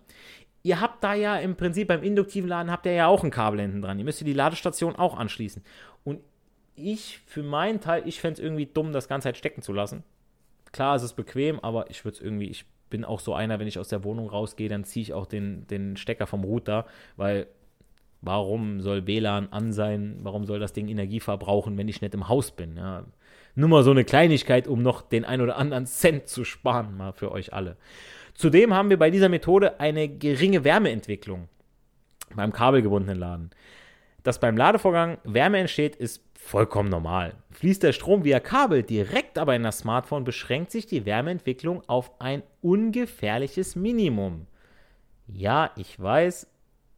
Ihr 0.63 0.81
habt 0.81 1.01
da 1.01 1.13
ja 1.13 1.37
im 1.37 1.55
Prinzip 1.55 1.87
beim 1.89 2.03
induktiven 2.03 2.49
Laden 2.49 2.71
habt 2.71 2.85
ihr 2.85 2.93
ja 2.93 3.07
auch 3.07 3.23
ein 3.23 3.31
Kabel 3.31 3.61
hinten 3.61 3.81
dran. 3.81 3.99
Ihr 3.99 4.05
müsst 4.05 4.19
die 4.19 4.33
Ladestation 4.33 4.97
auch 4.97 5.17
anschließen. 5.17 5.63
Ich, 6.75 7.19
für 7.25 7.43
meinen 7.43 7.81
Teil, 7.81 8.03
ich 8.07 8.19
fände 8.19 8.39
es 8.39 8.45
irgendwie 8.45 8.65
dumm, 8.65 8.93
das 8.93 9.07
Ganze 9.07 9.27
halt 9.27 9.37
stecken 9.37 9.61
zu 9.61 9.73
lassen. 9.73 10.03
Klar, 10.71 10.95
es 10.95 11.03
ist 11.03 11.13
bequem, 11.13 11.59
aber 11.59 11.89
ich 11.89 12.03
würde 12.03 12.15
es 12.17 12.21
irgendwie, 12.21 12.47
ich 12.47 12.65
bin 12.89 13.05
auch 13.05 13.19
so 13.19 13.33
einer, 13.33 13.59
wenn 13.59 13.67
ich 13.67 13.79
aus 13.79 13.89
der 13.89 14.03
Wohnung 14.03 14.29
rausgehe, 14.29 14.69
dann 14.69 14.83
ziehe 14.83 15.03
ich 15.03 15.13
auch 15.13 15.25
den, 15.25 15.67
den 15.67 15.97
Stecker 15.97 16.27
vom 16.27 16.43
Router, 16.43 16.85
weil 17.15 17.47
warum 18.21 18.81
soll 18.81 19.05
WLAN 19.05 19.49
an 19.51 19.71
sein? 19.71 20.19
Warum 20.23 20.45
soll 20.45 20.59
das 20.59 20.73
Ding 20.73 20.87
Energie 20.87 21.19
verbrauchen, 21.19 21.77
wenn 21.77 21.87
ich 21.87 22.01
nicht 22.01 22.13
im 22.13 22.27
Haus 22.27 22.51
bin? 22.51 22.77
Ja, 22.77 23.05
nur 23.55 23.69
mal 23.69 23.83
so 23.83 23.91
eine 23.91 24.03
Kleinigkeit, 24.03 24.67
um 24.67 24.81
noch 24.81 25.01
den 25.01 25.25
ein 25.25 25.41
oder 25.41 25.57
anderen 25.57 25.85
Cent 25.85 26.27
zu 26.27 26.43
sparen, 26.43 26.97
mal 26.97 27.13
für 27.13 27.31
euch 27.31 27.53
alle. 27.53 27.77
Zudem 28.33 28.73
haben 28.73 28.89
wir 28.89 28.97
bei 28.97 29.11
dieser 29.11 29.29
Methode 29.29 29.79
eine 29.79 30.09
geringe 30.09 30.63
Wärmeentwicklung 30.63 31.49
beim 32.35 32.51
kabelgebundenen 32.51 33.19
Laden. 33.19 33.51
Dass 34.23 34.39
beim 34.39 34.57
Ladevorgang 34.57 35.17
Wärme 35.23 35.59
entsteht, 35.59 35.95
ist 35.95 36.23
vollkommen 36.43 36.89
normal. 36.89 37.33
Fließt 37.51 37.83
der 37.83 37.93
Strom 37.93 38.23
via 38.23 38.39
Kabel 38.39 38.83
direkt 38.83 39.37
aber 39.37 39.55
in 39.55 39.63
das 39.63 39.79
Smartphone, 39.79 40.23
beschränkt 40.23 40.71
sich 40.71 40.85
die 40.85 41.05
Wärmeentwicklung 41.05 41.81
auf 41.87 42.11
ein 42.19 42.43
ungefährliches 42.61 43.75
Minimum. 43.75 44.47
Ja, 45.27 45.71
ich 45.77 45.99
weiß, 45.99 46.47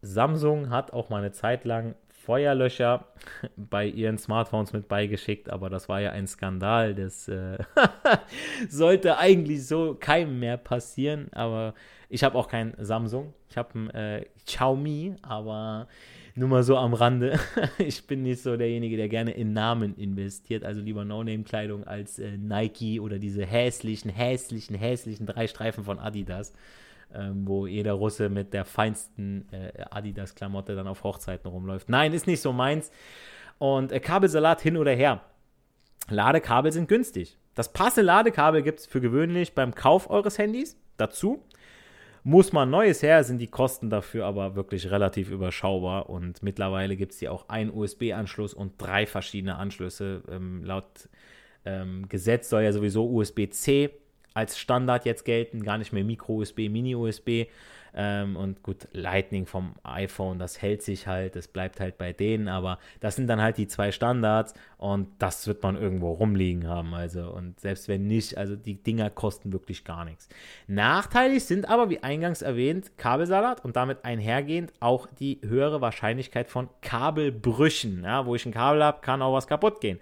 Samsung 0.02 0.70
hat 0.70 0.94
auch 0.94 1.10
mal 1.10 1.20
eine 1.20 1.32
Zeit 1.32 1.64
lang 1.64 1.96
Feuerlöcher 2.10 3.06
bei 3.56 3.86
ihren 3.86 4.18
Smartphones 4.18 4.74
mit 4.74 4.88
beigeschickt, 4.88 5.50
aber 5.50 5.70
das 5.70 5.88
war 5.88 6.02
ja 6.02 6.12
ein 6.12 6.28
Skandal. 6.28 6.96
Das 6.96 7.28
äh, 7.28 7.58
sollte 8.70 9.18
eigentlich 9.18 9.68
so 9.68 9.96
keinem 10.00 10.40
mehr 10.40 10.58
passieren. 10.58 11.28
Aber 11.34 11.76
ich 12.10 12.24
habe 12.24 12.38
auch 12.38 12.48
kein 12.48 12.74
Samsung. 12.80 13.34
Ich 13.50 13.58
habe 13.58 13.78
ein 13.78 13.90
äh, 13.92 14.26
Xiaomi, 14.46 15.16
aber 15.22 15.88
nur 16.36 16.50
mal 16.50 16.64
so 16.64 16.78
am 16.78 16.94
Rande. 16.94 17.40
ich 17.78 18.06
bin 18.08 18.24
nicht 18.24 18.42
so 18.42 18.58
derjenige, 18.58 18.98
der 18.98 19.08
gerne 19.08 19.32
in 19.32 19.54
Namen 19.54 19.96
investiert. 19.96 20.64
Also 20.64 20.82
lieber 20.82 21.06
No-Name-Kleidung 21.06 21.86
als 21.86 22.20
äh, 22.20 22.38
Nike 22.38 23.00
oder 23.00 23.20
diese 23.20 23.46
hässlichen, 23.46 24.12
hässlichen, 24.12 24.76
hässlichen 24.76 25.26
drei 25.26 25.48
Streifen 25.48 25.84
von 25.84 26.00
Adidas. 26.00 26.54
Ähm, 27.14 27.48
wo 27.48 27.66
jeder 27.66 27.94
Russe 27.94 28.30
mit 28.30 28.54
der 28.54 28.66
feinsten 28.66 29.48
äh, 29.54 29.86
Adidas-Klamotte 29.90 30.76
dann 30.76 30.88
auf 30.88 31.04
Hochzeiten 31.04 31.50
rumläuft. 31.50 31.88
Nein, 31.88 32.14
ist 32.14 32.28
nicht 32.28 32.42
so 32.42 32.52
meins. 32.52 32.92
Und 33.58 33.94
äh, 33.94 34.00
Kabelsalat 34.02 34.60
hin 34.60 34.76
oder 34.76 34.92
her. 34.92 35.22
Ladekabel 36.10 36.72
sind 36.72 36.90
günstig. 36.90 37.38
Das 37.54 37.72
passende 37.72 38.08
Ladekabel 38.08 38.64
gibt 38.64 38.80
es 38.82 38.86
für 38.86 39.00
gewöhnlich 39.00 39.56
beim 39.56 39.74
Kauf 39.74 40.10
eures 40.10 40.38
Handys 40.38 40.78
dazu. 40.98 41.42
Muss 42.28 42.52
man 42.52 42.72
Neues 42.72 43.04
her, 43.04 43.24
sind 43.24 43.38
die 43.38 43.46
Kosten 43.46 43.92
dafür 43.92 44.26
aber 44.26 44.56
wirklich 44.56 44.90
relativ 44.90 45.30
überschaubar 45.30 46.10
und 46.10 46.42
mittlerweile 46.42 46.96
gibt 46.96 47.12
es 47.12 47.20
hier 47.20 47.32
auch 47.32 47.50
einen 47.50 47.70
USB-Anschluss 47.70 48.56
und 48.56 48.82
drei 48.82 49.06
verschiedene 49.06 49.58
Anschlüsse. 49.58 50.24
Ähm, 50.28 50.64
laut 50.64 51.08
ähm, 51.66 52.10
Gesetz 52.10 52.50
soll 52.50 52.64
ja 52.64 52.72
sowieso 52.72 53.08
USB-C 53.08 53.92
als 54.36 54.60
Standard 54.60 55.06
jetzt 55.06 55.26
gelten, 55.26 55.64
gar 55.64 55.80
nicht 55.80 55.94
mehr 55.94 56.04
Micro-USB, 56.04 56.70
Mini-USB. 56.70 57.48
Ähm, 57.98 58.36
und 58.36 58.62
gut, 58.62 58.90
Lightning 58.92 59.46
vom 59.46 59.76
iPhone, 59.84 60.38
das 60.38 60.62
hält 60.62 60.82
sich 60.82 61.08
halt, 61.08 61.38
das 61.38 61.48
bleibt 61.48 61.80
halt 61.80 61.98
bei 61.98 62.12
denen, 62.12 62.50
aber 62.50 62.78
das 63.00 63.16
sind 63.16 63.28
dann 63.28 63.42
halt 63.42 63.58
die 63.58 63.68
zwei 63.68 63.94
Standards 63.94 64.54
und 64.78 65.08
das 65.20 65.48
wird 65.48 65.64
man 65.64 65.78
irgendwo 65.78 66.12
rumliegen 66.12 66.68
haben. 66.68 66.94
Also, 66.94 67.32
und 67.32 67.58
selbst 67.62 67.88
wenn 67.88 68.06
nicht, 68.06 68.38
also 68.38 68.58
die 68.58 68.76
Dinger 68.84 69.10
kosten 69.10 69.54
wirklich 69.54 69.86
gar 69.86 70.04
nichts. 70.04 70.28
Nachteilig 70.68 71.46
sind 71.46 71.70
aber, 71.70 71.90
wie 71.90 72.04
eingangs 72.04 72.42
erwähnt, 72.42 72.98
Kabelsalat 72.98 73.64
und 73.64 73.78
damit 73.78 74.04
einhergehend 74.04 74.74
auch 74.82 75.08
die 75.08 75.40
höhere 75.42 75.80
Wahrscheinlichkeit 75.80 76.50
von 76.50 76.68
Kabelbrüchen. 76.82 78.04
Ja, 78.04 78.26
wo 78.26 78.36
ich 78.36 78.46
ein 78.46 78.52
Kabel 78.52 78.84
habe, 78.84 79.00
kann 79.00 79.22
auch 79.22 79.34
was 79.34 79.48
kaputt 79.48 79.80
gehen. 79.80 80.02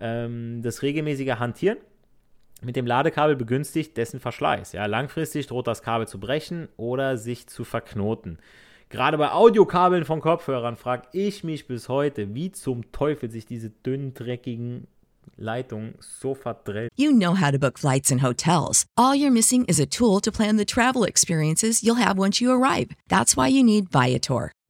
Ähm, 0.00 0.62
das 0.62 0.80
regelmäßige 0.80 1.38
Hantieren 1.38 1.76
mit 2.62 2.76
dem 2.76 2.86
Ladekabel 2.86 3.36
begünstigt 3.36 3.96
dessen 3.96 4.20
Verschleiß. 4.20 4.72
Ja, 4.72 4.86
langfristig 4.86 5.46
droht 5.46 5.66
das 5.66 5.82
Kabel 5.82 6.08
zu 6.08 6.18
brechen 6.18 6.68
oder 6.76 7.18
sich 7.18 7.46
zu 7.46 7.64
verknoten. 7.64 8.38
Gerade 8.90 9.18
bei 9.18 9.32
Audiokabeln 9.32 10.04
von 10.04 10.20
Kopfhörern 10.20 10.76
frage 10.76 11.08
ich 11.12 11.42
mich 11.42 11.66
bis 11.66 11.88
heute, 11.88 12.34
wie 12.34 12.52
zum 12.52 12.92
Teufel 12.92 13.30
sich 13.30 13.44
diese 13.44 13.70
dünnen, 13.70 14.14
dreckigen 14.14 14.86
Leitungen 15.36 15.94
so 15.98 16.34
verdrehen. 16.34 16.88
You 16.96 17.10
know 17.10 17.34
how 17.34 17.50
to 17.50 17.58
book 17.58 17.78
flights 17.78 18.12
and 18.12 18.22
hotels. 18.22 18.86
All 18.96 19.14
you're 19.14 19.32
missing 19.32 19.64
is 19.64 19.80
a 19.80 19.86
tool 19.86 20.20
to 20.20 20.30
plan 20.30 20.58
the 20.58 20.64
travel 20.64 21.04
experiences 21.04 21.82
you'll 21.82 21.96
have 21.96 22.18
once 22.18 22.40
you 22.40 22.52
arrive. 22.52 22.88
That's 23.08 23.36
why 23.36 23.48
you 23.48 23.64
need 23.64 23.88
Viator. 23.90 24.52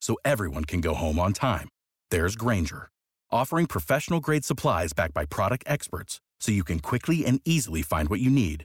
so 0.00 0.16
everyone 0.24 0.64
can 0.64 0.80
go 0.80 0.94
home 0.94 1.18
on 1.18 1.32
time, 1.32 1.68
there's 2.10 2.36
Granger, 2.36 2.88
offering 3.30 3.66
professional 3.66 4.20
grade 4.20 4.44
supplies 4.44 4.92
backed 4.92 5.14
by 5.14 5.24
product 5.24 5.64
experts 5.66 6.20
so 6.40 6.52
you 6.52 6.64
can 6.64 6.80
quickly 6.80 7.24
and 7.24 7.40
easily 7.44 7.82
find 7.82 8.08
what 8.08 8.20
you 8.20 8.30
need. 8.30 8.64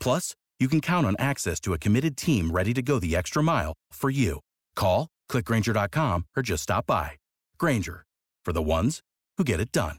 Plus, 0.00 0.34
you 0.58 0.68
can 0.68 0.80
count 0.80 1.06
on 1.06 1.16
access 1.18 1.60
to 1.60 1.74
a 1.74 1.78
committed 1.78 2.16
team 2.16 2.50
ready 2.50 2.72
to 2.72 2.82
go 2.82 2.98
the 2.98 3.14
extra 3.14 3.42
mile 3.42 3.74
for 3.92 4.08
you. 4.08 4.40
Call, 4.74 5.08
clickgranger.com, 5.30 6.24
or 6.36 6.42
just 6.42 6.62
stop 6.62 6.86
by. 6.86 7.10
Granger, 7.58 8.04
for 8.44 8.52
the 8.52 8.62
ones 8.62 9.00
who 9.36 9.44
get 9.44 9.60
it 9.60 9.72
done. 9.72 9.98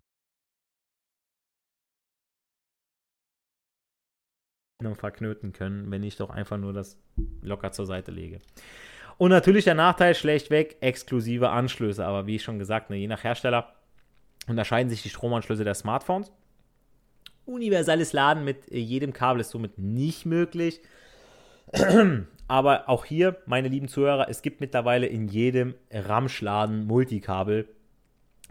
verknöten 4.95 5.53
können, 5.53 5.89
wenn 5.91 6.03
ich 6.03 6.17
doch 6.17 6.29
einfach 6.29 6.57
nur 6.57 6.71
das 6.71 6.97
locker 7.41 7.71
zur 7.71 7.85
Seite 7.87 8.11
lege. 8.11 8.39
Und 9.17 9.31
natürlich 9.31 9.65
der 9.65 9.73
Nachteil 9.73 10.13
schlechtweg 10.13 10.77
exklusive 10.81 11.49
Anschlüsse. 11.49 12.05
Aber 12.05 12.27
wie 12.27 12.35
ich 12.35 12.43
schon 12.43 12.59
gesagt, 12.59 12.89
ne, 12.89 12.97
je 12.97 13.07
nach 13.07 13.23
Hersteller 13.23 13.73
unterscheiden 14.47 14.89
sich 14.89 15.01
die 15.01 15.09
Stromanschlüsse 15.09 15.63
der 15.63 15.73
Smartphones. 15.73 16.31
Universales 17.45 18.13
Laden 18.13 18.43
mit 18.43 18.71
jedem 18.71 19.13
Kabel 19.13 19.41
ist 19.41 19.51
somit 19.51 19.77
nicht 19.77 20.25
möglich. 20.25 20.81
Aber 22.47 22.87
auch 22.87 23.05
hier, 23.05 23.37
meine 23.45 23.67
lieben 23.67 23.87
Zuhörer, 23.87 24.29
es 24.29 24.41
gibt 24.41 24.61
mittlerweile 24.61 25.07
in 25.07 25.27
jedem 25.27 25.75
Ramschladen 25.91 26.85
Multikabel, 26.85 27.67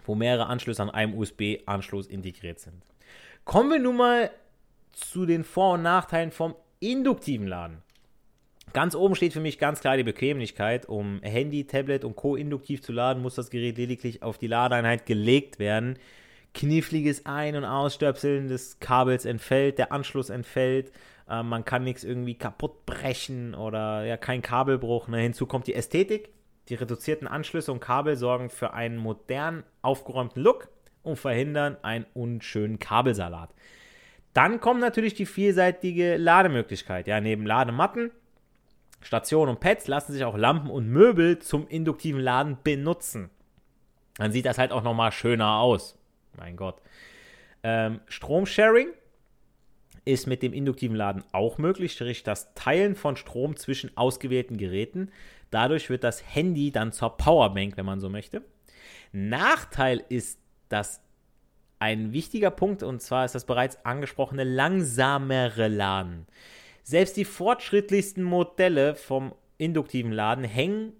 wo 0.05 0.15
mehrere 0.15 0.47
Anschlüsse 0.47 0.83
an 0.83 0.91
einem 0.91 1.15
USB-Anschluss 1.15 2.07
integriert 2.07 2.59
sind. 2.59 2.83
Kommen 3.45 3.71
wir 3.71 3.79
nun 3.79 3.97
mal 3.97 4.31
zu 4.93 5.25
den 5.25 5.45
Vor- 5.45 5.75
und 5.75 5.83
Nachteilen 5.83 6.31
vom 6.31 6.55
induktiven 6.81 7.47
Laden. 7.47 7.83
Ganz 8.73 8.95
oben 8.95 9.15
steht 9.15 9.33
für 9.33 9.41
mich 9.41 9.59
ganz 9.59 9.81
klar 9.81 9.97
die 9.97 10.03
Bequemlichkeit. 10.03 10.87
Um 10.87 11.21
Handy, 11.23 11.67
Tablet 11.67 12.05
und 12.05 12.17
Co. 12.17 12.37
induktiv 12.37 12.83
zu 12.83 12.93
laden, 12.93 13.23
muss 13.23 13.35
das 13.35 13.51
Gerät 13.51 13.79
lediglich 13.79 14.23
auf 14.23 14.39
die 14.39 14.49
Ladeeinheit 14.49 15.07
gelegt 15.07 15.59
werden. 15.59 15.99
Kniffliges 16.53 17.27
Ein- 17.27 17.57
und 17.57 17.65
Ausstöpseln 17.65 18.49
des 18.49 18.79
Kabels 18.81 19.25
entfällt, 19.25 19.79
der 19.79 19.93
Anschluss 19.93 20.31
entfällt. 20.31 20.93
Äh, 21.29 21.43
man 21.43 21.65
kann 21.65 21.85
nichts 21.85 22.05
irgendwie 22.05 22.35
kaputt 22.35 22.87
brechen 22.87 23.55
oder 23.55 24.05
ja, 24.05 24.17
kein 24.17 24.43
Kabelbruch. 24.43 25.09
Ne? 25.09 25.19
Hinzu 25.19 25.47
kommt 25.47 25.67
die 25.67 25.75
Ästhetik. 25.75 26.31
Die 26.69 26.75
reduzierten 26.75 27.29
Anschlüsse 27.29 27.73
und 27.73 27.81
Kabel 27.81 28.17
sorgen 28.17 28.51
für 28.51 28.75
einen 28.75 28.97
modernen, 28.97 29.63
aufgeräumten 29.83 30.43
Look 30.43 30.69
und 31.03 31.17
verhindern 31.17 31.77
einen 31.83 32.07
unschönen 32.13 32.79
Kabelsalat. 32.79 33.55
Dann 34.33 34.61
kommt 34.61 34.81
natürlich 34.81 35.15
die 35.15 35.27
vielseitige 35.27 36.17
Lademöglichkeit. 36.17 37.07
Ja, 37.07 37.21
neben 37.21 37.47
Ladematten, 37.47 38.11
Stationen 39.07 39.51
und 39.51 39.61
Pads 39.61 39.87
lassen 39.87 40.13
sich 40.13 40.25
auch 40.25 40.37
Lampen 40.37 40.69
und 40.69 40.89
Möbel 40.89 41.39
zum 41.39 41.69
induktiven 41.69 42.21
Laden 42.21 42.59
benutzen. 42.65 43.31
Dann 44.17 44.33
sieht 44.33 44.47
das 44.47 44.59
halt 44.59 44.73
auch 44.73 44.83
nochmal 44.83 45.13
schöner 45.13 45.59
aus. 45.61 45.97
Mein 46.37 46.57
Gott. 46.57 46.83
Ähm, 47.63 48.01
Stromsharing 48.09 48.89
ist 50.05 50.27
mit 50.27 50.43
dem 50.43 50.53
induktiven 50.53 50.97
Laden 50.97 51.23
auch 51.31 51.57
möglich, 51.59 51.93
sprich 51.93 52.25
das 52.25 52.53
Teilen 52.55 52.97
von 52.97 53.15
Strom 53.15 53.57
zwischen 53.57 53.97
ausgewählten 53.97 54.57
Geräten. 54.57 55.13
Dadurch 55.53 55.89
wird 55.89 56.03
das 56.03 56.35
Handy 56.35 56.73
dann 56.73 56.91
zur 56.91 57.17
Powerbank, 57.17 57.77
wenn 57.77 57.87
man 57.87 58.01
so 58.01 58.09
möchte. 58.09 58.43
Nachteil 59.13 60.03
ist 60.09 60.41
das 60.69 61.01
ein 61.79 62.13
wichtiger 62.13 62.51
Punkt 62.51 62.83
und 62.83 63.01
zwar 63.03 63.25
ist 63.25 63.37
das 63.37 63.45
bereits 63.45 63.85
angesprochene 63.85 64.43
langsamere 64.43 65.69
Laden. 65.69 66.27
Selbst 66.89 67.17
die 67.17 67.25
fortschrittlichsten 67.25 68.23
Modelle 68.23 68.95
vom 68.95 69.35
induktiven 69.59 70.13
Laden 70.13 70.45
hängen 70.45 70.93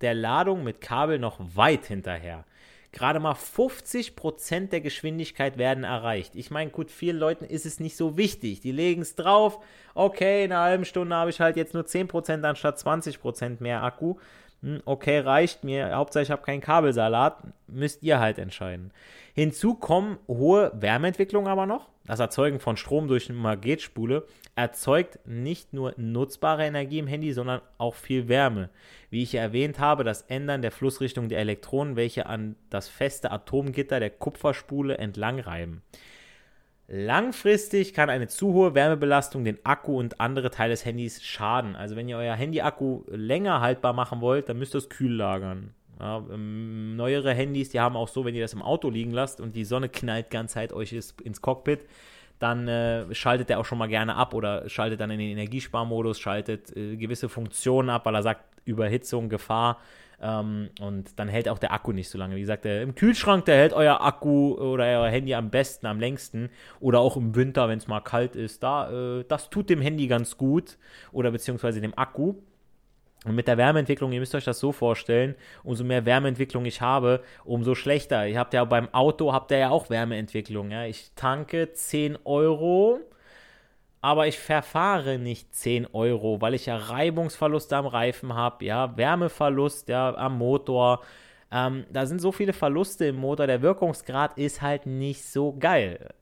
der 0.00 0.12
Ladung 0.12 0.64
mit 0.64 0.80
Kabel 0.80 1.20
noch 1.20 1.38
weit 1.54 1.86
hinterher. 1.86 2.44
Gerade 2.90 3.20
mal 3.20 3.34
50% 3.34 4.70
der 4.70 4.80
Geschwindigkeit 4.80 5.56
werden 5.56 5.84
erreicht. 5.84 6.34
Ich 6.34 6.50
meine, 6.50 6.72
gut, 6.72 6.90
vielen 6.90 7.16
Leuten 7.16 7.44
ist 7.44 7.64
es 7.64 7.78
nicht 7.78 7.96
so 7.96 8.16
wichtig. 8.16 8.58
Die 8.58 8.72
legen 8.72 9.02
es 9.02 9.14
drauf. 9.14 9.62
Okay, 9.94 10.44
in 10.44 10.50
einer 10.50 10.62
halben 10.62 10.84
Stunde 10.84 11.14
habe 11.14 11.30
ich 11.30 11.38
halt 11.38 11.56
jetzt 11.56 11.74
nur 11.74 11.84
10% 11.84 12.42
anstatt 12.42 12.78
20% 12.78 13.58
mehr 13.62 13.84
Akku. 13.84 14.16
Hm, 14.62 14.82
okay, 14.84 15.20
reicht 15.20 15.62
mir. 15.62 15.94
Hauptsache, 15.94 16.24
ich 16.24 16.32
habe 16.32 16.42
keinen 16.42 16.60
Kabelsalat. 16.60 17.36
Müsst 17.68 18.02
ihr 18.02 18.18
halt 18.18 18.40
entscheiden. 18.40 18.90
Hinzu 19.32 19.74
kommen 19.74 20.18
hohe 20.26 20.72
Wärmeentwicklungen 20.74 21.48
aber 21.48 21.66
noch. 21.66 21.88
Das 22.10 22.18
Erzeugen 22.18 22.58
von 22.58 22.76
Strom 22.76 23.06
durch 23.06 23.30
eine 23.30 23.38
Magnetspule 23.38 24.26
erzeugt 24.56 25.20
nicht 25.26 25.72
nur 25.72 25.94
nutzbare 25.96 26.64
Energie 26.64 26.98
im 26.98 27.06
Handy, 27.06 27.32
sondern 27.32 27.60
auch 27.78 27.94
viel 27.94 28.26
Wärme. 28.26 28.68
Wie 29.10 29.22
ich 29.22 29.36
erwähnt 29.36 29.78
habe, 29.78 30.02
das 30.02 30.22
Ändern 30.22 30.60
der 30.60 30.72
Flussrichtung 30.72 31.28
der 31.28 31.38
Elektronen, 31.38 31.94
welche 31.94 32.26
an 32.26 32.56
das 32.68 32.88
feste 32.88 33.30
Atomgitter 33.30 34.00
der 34.00 34.10
Kupferspule 34.10 34.98
entlang 34.98 35.38
reiben. 35.38 35.82
Langfristig 36.88 37.94
kann 37.94 38.10
eine 38.10 38.26
zu 38.26 38.54
hohe 38.54 38.74
Wärmebelastung 38.74 39.44
den 39.44 39.64
Akku 39.64 39.96
und 39.96 40.20
andere 40.20 40.50
Teile 40.50 40.72
des 40.72 40.84
Handys 40.84 41.22
schaden. 41.22 41.76
Also 41.76 41.94
wenn 41.94 42.08
ihr 42.08 42.16
euer 42.16 42.34
Handy-Akku 42.34 43.04
länger 43.06 43.60
haltbar 43.60 43.92
machen 43.92 44.20
wollt, 44.20 44.48
dann 44.48 44.58
müsst 44.58 44.74
ihr 44.74 44.78
es 44.78 44.88
kühl 44.88 45.14
lagern. 45.14 45.74
Ja, 46.00 46.24
ähm, 46.32 46.96
neuere 46.96 47.34
Handys, 47.34 47.68
die 47.68 47.80
haben 47.80 47.94
auch 47.94 48.08
so, 48.08 48.24
wenn 48.24 48.34
ihr 48.34 48.40
das 48.40 48.54
im 48.54 48.62
Auto 48.62 48.88
liegen 48.88 49.10
lasst 49.10 49.40
und 49.40 49.54
die 49.54 49.64
Sonne 49.64 49.90
knallt 49.90 50.30
ganz 50.30 50.52
Zeit 50.52 50.72
euch 50.72 50.92
ins 50.92 51.42
Cockpit, 51.42 51.80
dann 52.38 52.66
äh, 52.68 53.14
schaltet 53.14 53.50
er 53.50 53.60
auch 53.60 53.66
schon 53.66 53.76
mal 53.76 53.86
gerne 53.86 54.16
ab 54.16 54.32
oder 54.32 54.66
schaltet 54.70 55.00
dann 55.00 55.10
in 55.10 55.18
den 55.18 55.28
Energiesparmodus, 55.32 56.18
schaltet 56.18 56.74
äh, 56.74 56.96
gewisse 56.96 57.28
Funktionen 57.28 57.90
ab, 57.90 58.06
weil 58.06 58.14
er 58.14 58.22
sagt, 58.22 58.44
Überhitzung, 58.64 59.28
Gefahr. 59.28 59.78
Ähm, 60.22 60.70
und 60.80 61.18
dann 61.18 61.28
hält 61.28 61.48
auch 61.48 61.58
der 61.58 61.72
Akku 61.72 61.92
nicht 61.92 62.08
so 62.08 62.16
lange. 62.16 62.36
Wie 62.36 62.40
gesagt, 62.40 62.64
der, 62.64 62.82
im 62.82 62.94
Kühlschrank, 62.94 63.44
der 63.44 63.56
hält 63.56 63.72
euer 63.74 64.00
Akku 64.00 64.54
oder 64.54 64.84
euer 64.84 65.08
Handy 65.08 65.34
am 65.34 65.50
besten, 65.50 65.86
am 65.86 66.00
längsten. 66.00 66.50
Oder 66.78 67.00
auch 67.00 67.16
im 67.16 67.34
Winter, 67.34 67.68
wenn 67.68 67.78
es 67.78 67.88
mal 67.88 68.00
kalt 68.00 68.36
ist. 68.36 68.62
Da, 68.62 69.18
äh, 69.18 69.24
das 69.28 69.50
tut 69.50 69.68
dem 69.68 69.80
Handy 69.82 70.06
ganz 70.06 70.36
gut. 70.36 70.78
Oder 71.12 71.30
beziehungsweise 71.30 71.80
dem 71.80 71.96
Akku. 71.96 72.36
Und 73.26 73.34
mit 73.34 73.48
der 73.48 73.58
Wärmeentwicklung, 73.58 74.12
ihr 74.12 74.20
müsst 74.20 74.34
euch 74.34 74.44
das 74.44 74.58
so 74.58 74.72
vorstellen, 74.72 75.34
umso 75.62 75.84
mehr 75.84 76.06
Wärmeentwicklung 76.06 76.64
ich 76.64 76.80
habe, 76.80 77.22
umso 77.44 77.74
schlechter. 77.74 78.26
Ihr 78.26 78.38
habt 78.38 78.54
ja 78.54 78.64
beim 78.64 78.88
Auto, 78.94 79.32
habt 79.32 79.50
ihr 79.50 79.58
ja 79.58 79.70
auch 79.70 79.90
Wärmeentwicklung. 79.90 80.70
Ja? 80.70 80.84
Ich 80.86 81.12
tanke 81.14 81.72
10 81.72 82.18
Euro 82.24 83.00
aber 84.02 84.26
ich 84.26 84.38
verfahre 84.38 85.18
nicht 85.18 85.54
10 85.54 85.88
Euro, 85.92 86.40
weil 86.40 86.54
ich 86.54 86.66
ja 86.66 86.76
Reibungsverluste 86.76 87.76
am 87.76 87.86
Reifen 87.86 88.34
habe, 88.34 88.64
ja, 88.64 88.96
Wärmeverlust 88.96 89.88
ja, 89.88 90.14
am 90.14 90.38
Motor. 90.38 91.02
Ähm, 91.52 91.84
da 91.90 92.06
sind 92.06 92.20
so 92.20 92.32
viele 92.32 92.52
Verluste 92.52 93.06
im 93.06 93.16
Motor, 93.16 93.46
der 93.46 93.62
Wirkungsgrad 93.62 94.38
ist 94.38 94.62
halt 94.62 94.86
nicht 94.86 95.24
so 95.24 95.54
geil. 95.58 96.14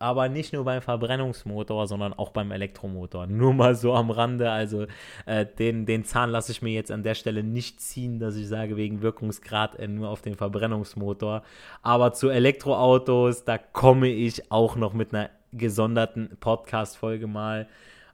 Aber 0.00 0.28
nicht 0.28 0.52
nur 0.52 0.64
beim 0.64 0.80
Verbrennungsmotor, 0.80 1.88
sondern 1.88 2.14
auch 2.14 2.30
beim 2.30 2.52
Elektromotor. 2.52 3.26
Nur 3.26 3.52
mal 3.52 3.74
so 3.74 3.94
am 3.94 4.10
Rande. 4.10 4.50
Also 4.50 4.86
äh, 5.26 5.44
den, 5.44 5.86
den 5.86 6.04
Zahn 6.04 6.30
lasse 6.30 6.52
ich 6.52 6.62
mir 6.62 6.72
jetzt 6.72 6.92
an 6.92 7.02
der 7.02 7.14
Stelle 7.14 7.42
nicht 7.42 7.80
ziehen, 7.80 8.20
dass 8.20 8.36
ich 8.36 8.46
sage, 8.46 8.76
wegen 8.76 9.02
Wirkungsgrad 9.02 9.76
äh, 9.76 9.88
nur 9.88 10.08
auf 10.08 10.22
den 10.22 10.36
Verbrennungsmotor. 10.36 11.42
Aber 11.82 12.12
zu 12.12 12.28
Elektroautos, 12.28 13.44
da 13.44 13.58
komme 13.58 14.08
ich 14.08 14.52
auch 14.52 14.76
noch 14.76 14.92
mit 14.92 15.12
einer 15.12 15.30
gesonderten 15.52 16.36
Podcast-Folge 16.38 17.26
mal. 17.26 17.66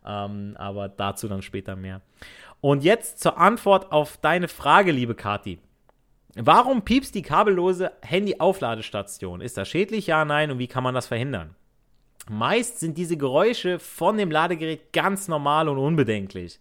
Ähm, 0.06 0.54
aber 0.58 0.88
dazu 0.88 1.28
dann 1.28 1.42
später 1.42 1.76
mehr. 1.76 2.00
Und 2.60 2.82
jetzt 2.82 3.20
zur 3.20 3.36
Antwort 3.36 3.92
auf 3.92 4.16
deine 4.16 4.48
Frage, 4.48 4.90
liebe 4.90 5.14
Kati. 5.14 5.58
Warum 6.36 6.82
piepst 6.82 7.14
die 7.14 7.22
kabellose 7.22 7.92
Handy-Aufladestation? 8.02 9.40
Ist 9.40 9.56
das 9.56 9.68
schädlich? 9.68 10.06
Ja, 10.06 10.24
nein. 10.24 10.50
Und 10.50 10.58
wie 10.58 10.66
kann 10.66 10.82
man 10.82 10.94
das 10.94 11.06
verhindern? 11.06 11.54
Meist 12.30 12.80
sind 12.80 12.96
diese 12.96 13.16
Geräusche 13.16 13.78
von 13.78 14.16
dem 14.16 14.30
Ladegerät 14.30 14.92
ganz 14.92 15.28
normal 15.28 15.68
und 15.68 15.78
unbedenklich. 15.78 16.58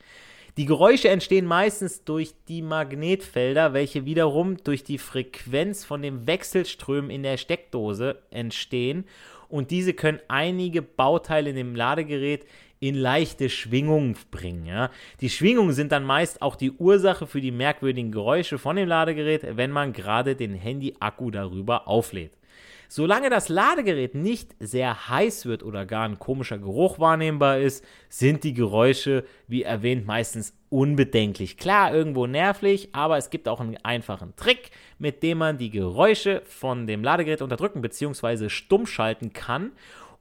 Die 0.58 0.65
Geräusche 0.65 1.10
entstehen 1.10 1.47
meistens 1.47 2.04
durch 2.04 2.34
die 2.47 2.62
Magnetfelder, 2.62 3.73
welche 3.73 4.06
wiederum 4.06 4.58
durch 4.63 4.84
die 4.84 4.99
Frequenz 4.99 5.84
von 5.84 6.04
den 6.04 6.28
Wechselströmen 6.28 7.10
in 7.10 7.23
der 7.23 7.38
Steckdose 7.38 8.21
entstehen 8.30 9.06
und 9.49 9.71
diese 9.71 9.93
können 9.93 10.19
einige 10.28 10.82
Bauteile 10.82 11.52
in 11.52 11.56
dem 11.56 11.76
Ladegerät 11.76 12.45
in 12.80 12.95
leichte 12.95 13.49
Schwingung 13.49 14.15
bringen. 14.30 14.65
Ja. 14.65 14.91
Die 15.21 15.30
Schwingungen 15.30 15.73
sind 15.73 15.91
dann 15.91 16.04
meist 16.04 16.41
auch 16.41 16.56
die 16.56 16.71
Ursache 16.71 17.28
für 17.28 17.39
die 17.39 17.52
merkwürdigen 17.52 18.12
Geräusche 18.12 18.58
von 18.58 18.76
dem 18.76 18.88
Ladegerät, 18.88 19.56
wenn 19.56 19.71
man 19.71 19.93
gerade 19.93 20.36
den 20.36 20.54
Handy-Akku 20.54 21.32
darüber 21.32 21.88
auflädt. 21.88 22.34
Solange 22.95 23.32
das 23.32 23.49
Ladegerät 23.49 24.13
nicht 24.13 24.56
sehr 24.60 25.10
heiß 25.10 25.47
wird 25.47 25.63
oder 25.63 25.84
gar 25.84 26.08
ein 26.08 26.19
komischer 26.19 26.60
Geruch 26.60 26.99
wahrnehmbar 26.99 27.58
ist, 27.58 27.84
sind 28.08 28.43
die 28.43 28.53
Geräusche, 28.53 29.25
wie 29.47 29.63
erwähnt, 29.63 30.06
meistens 30.06 30.56
unbedenklich. 30.69 31.58
Klar, 31.58 31.91
irgendwo 31.91 32.27
nervlich, 32.27 32.89
aber 32.91 33.17
es 33.17 33.32
gibt 33.32 33.47
auch 33.47 33.62
einen 33.62 33.77
einfachen 33.77 34.36
Trick, 34.36 34.69
mit 34.99 35.23
dem 35.23 35.39
man 35.39 35.58
die 35.58 35.71
Geräusche 35.71 36.43
von 36.45 36.86
dem 36.86 37.03
Ladegerät 37.03 37.41
unterdrücken 37.41 37.82
bzw. 37.82 38.49
stumm 38.49 38.86
schalten 38.86 39.34
kann. 39.34 39.71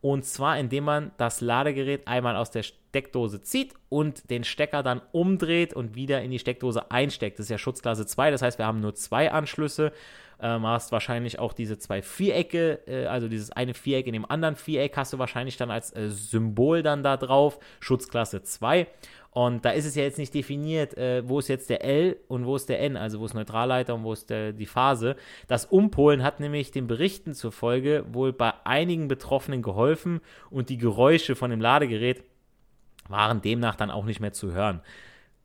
Und 0.01 0.25
zwar 0.25 0.59
indem 0.59 0.85
man 0.85 1.11
das 1.19 1.43
Ladegerät 1.43 2.09
einmal 2.09 2.37
aus 2.37 2.51
der 2.51 2.63
Steckdose 2.63 3.43
zieht 3.43 3.75
und 3.91 4.31
den 4.31 4.45
Stecker 4.45 4.83
dann 4.83 5.03
umdreht 5.13 5.75
und 5.75 5.95
wieder 5.95 6.23
in 6.23 6.31
die 6.31 6.39
Steckdose 6.39 6.91
einsteckt. 6.91 7.39
Das 7.39 7.45
ist 7.45 7.51
ja 7.51 7.59
Schutzklasse 7.59 8.07
2, 8.07 8.31
das 8.31 8.41
heißt, 8.41 8.59
wir 8.59 8.67
haben 8.67 8.81
nur 8.81 8.95
zwei 8.95 9.31
Anschlüsse 9.31 9.93
ähm, 10.43 10.67
hast 10.67 10.93
wahrscheinlich 10.93 11.39
auch 11.39 11.53
diese 11.53 11.79
zwei 11.79 12.03
Vierecke, 12.03 12.81
äh, 12.87 13.07
also 13.07 13.29
dieses 13.29 13.53
eine 13.53 13.75
Viereck 13.75 14.07
in 14.07 14.13
dem 14.13 14.29
anderen 14.29 14.57
Viereck 14.57 14.97
hast 14.97 15.13
du 15.13 15.19
wahrscheinlich 15.19 15.57
dann 15.57 15.71
als 15.71 15.95
äh, 15.95 16.11
Symbol 16.11 16.83
dann 16.83 17.03
da 17.03 17.17
drauf, 17.17 17.59
Schutzklasse 17.81 18.43
2. 18.43 18.89
Und 19.31 19.65
da 19.65 19.71
ist 19.71 19.87
es 19.87 19.95
ja 19.95 20.03
jetzt 20.03 20.19
nicht 20.19 20.35
definiert, 20.35 20.95
äh, 20.99 21.27
wo 21.27 21.39
ist 21.39 21.49
jetzt 21.49 21.71
der 21.71 21.83
L 21.85 22.19
und 22.29 22.45
wo 22.45 22.57
ist 22.57 22.69
der 22.69 22.81
N, 22.81 22.99
also 22.99 23.21
wo 23.21 23.25
ist 23.25 23.33
Neutralleiter 23.33 23.95
und 23.95 24.05
wo 24.05 24.13
ist 24.13 24.29
der, 24.29 24.53
die 24.53 24.67
Phase. 24.67 25.17
Das 25.47 25.65
Umpolen 25.65 26.23
hat 26.23 26.41
nämlich 26.41 26.71
den 26.71 26.87
Berichten 26.87 27.33
zufolge 27.33 28.05
wohl 28.13 28.35
bei 28.35 28.53
einigen 28.65 29.09
Betroffenen 29.09 29.63
geholfen 29.63 30.21
und 30.51 30.69
die 30.69 30.77
Geräusche 30.77 31.35
von 31.35 31.51
dem 31.51 31.61
Ladegerät 31.61 32.25
waren 33.09 33.41
demnach 33.41 33.77
dann 33.77 33.91
auch 33.91 34.05
nicht 34.05 34.21
mehr 34.21 34.33
zu 34.33 34.53
hören 34.53 34.83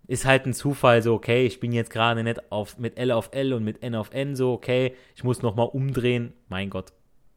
ist 0.08 0.26
halt 0.26 0.46
ein 0.46 0.54
Zufall, 0.54 1.02
so, 1.02 1.14
okay, 1.14 1.46
ich 1.46 1.60
bin 1.60 1.72
jetzt 1.72 1.90
gerade 1.92 2.24
nicht 2.24 2.52
auf, 2.52 2.78
mit 2.78 2.98
L 2.98 3.12
auf 3.12 3.30
L 3.34 3.54
und 3.54 3.64
mit 3.64 3.84
N 3.84 3.96
auf 3.96 4.12
N, 4.14 4.36
so, 4.36 4.54
okay, 4.54 4.96
ich 5.16 5.24
muss 5.24 5.42
nochmal 5.42 5.68
umdrehen. 5.68 6.34
Mein 6.48 6.70
Gott, 6.70 6.94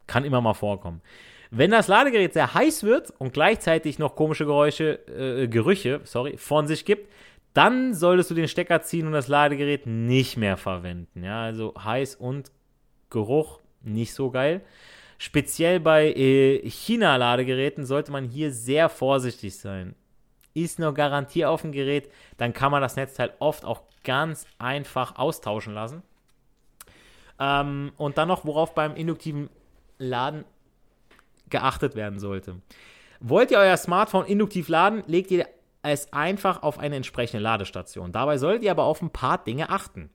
kann 0.07 0.25
immer 0.25 0.41
mal 0.41 0.55
vorkommen. 0.55 1.03
Wenn 1.51 1.73
das 1.73 1.89
Ladegerät 1.89 2.33
sehr 2.33 2.55
heiß 2.55 2.85
wird 2.85 3.13
und 3.19 3.33
gleichzeitig 3.33 3.99
noch 3.99 4.15
komische 4.15 4.47
Geräusche, 4.47 5.01
äh, 5.09 5.49
Gerüche, 5.49 6.01
sorry, 6.05 6.37
von 6.37 6.69
sich 6.69 6.85
gibt, 6.85 7.13
dann 7.55 7.95
solltest 7.95 8.31
du 8.31 8.35
den 8.35 8.47
Stecker 8.47 8.83
ziehen 8.83 9.07
und 9.07 9.13
das 9.13 9.27
Ladegerät 9.27 9.87
nicht 9.87 10.37
mehr 10.37 10.57
verwenden. 10.57 11.25
Ja, 11.25 11.43
also 11.43 11.75
heiß 11.77 12.15
und 12.15 12.53
Geruch 13.11 13.59
nicht 13.83 14.15
so 14.15 14.31
geil. 14.31 14.61
Speziell 15.19 15.81
bei 15.81 16.13
äh, 16.13 16.71
China-Ladegeräten 16.71 17.85
sollte 17.85 18.13
man 18.13 18.25
hier 18.25 18.53
sehr 18.53 18.89
vorsichtig 18.89 19.59
sein. 19.59 19.97
Ist 20.55 20.79
eine 20.79 20.93
Garantie 20.93 21.45
auf 21.45 21.63
dem 21.63 21.73
Gerät, 21.73 22.11
dann 22.37 22.53
kann 22.53 22.73
man 22.73 22.83
das 22.83 22.97
Netzteil 22.97 23.33
oft 23.39 23.65
auch 23.65 23.83
ganz 24.05 24.47
einfach 24.59 25.17
austauschen 25.17 25.75
lassen. 25.75 26.03
Ähm, 27.39 27.93
und 27.97 28.19
dann 28.19 28.29
noch, 28.29 28.45
worauf 28.45 28.75
beim 28.75 28.95
induktiven 28.97 29.49
Laden 29.99 30.45
geachtet 31.49 31.95
werden 31.95 32.19
sollte. 32.19 32.57
Wollt 33.21 33.51
ihr 33.51 33.59
euer 33.59 33.77
Smartphone 33.77 34.27
induktiv 34.27 34.69
laden, 34.69 35.03
legt 35.07 35.31
ihr 35.31 35.47
es 35.83 36.13
einfach 36.13 36.63
auf 36.63 36.79
eine 36.79 36.97
entsprechende 36.97 37.43
Ladestation. 37.43 38.13
Dabei 38.13 38.39
solltet 38.39 38.63
ihr 38.63 38.71
aber 38.71 38.85
auf 38.85 39.03
ein 39.03 39.11
paar 39.11 39.43
Dinge 39.43 39.71
achten. 39.71 40.11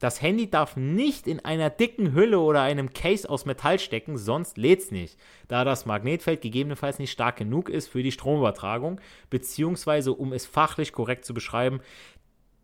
Das 0.00 0.22
Handy 0.22 0.50
darf 0.50 0.76
nicht 0.76 1.26
in 1.26 1.44
einer 1.44 1.68
dicken 1.68 2.14
Hülle 2.14 2.40
oder 2.40 2.62
einem 2.62 2.94
Case 2.94 3.28
aus 3.28 3.44
Metall 3.44 3.78
stecken, 3.78 4.16
sonst 4.16 4.56
lädt 4.56 4.80
es 4.80 4.90
nicht, 4.90 5.18
da 5.46 5.62
das 5.62 5.84
Magnetfeld 5.84 6.40
gegebenenfalls 6.40 6.98
nicht 6.98 7.12
stark 7.12 7.36
genug 7.36 7.68
ist 7.68 7.88
für 7.88 8.02
die 8.02 8.10
Stromübertragung, 8.10 8.98
beziehungsweise 9.28 10.14
um 10.14 10.32
es 10.32 10.46
fachlich 10.46 10.92
korrekt 10.92 11.26
zu 11.26 11.34
beschreiben, 11.34 11.80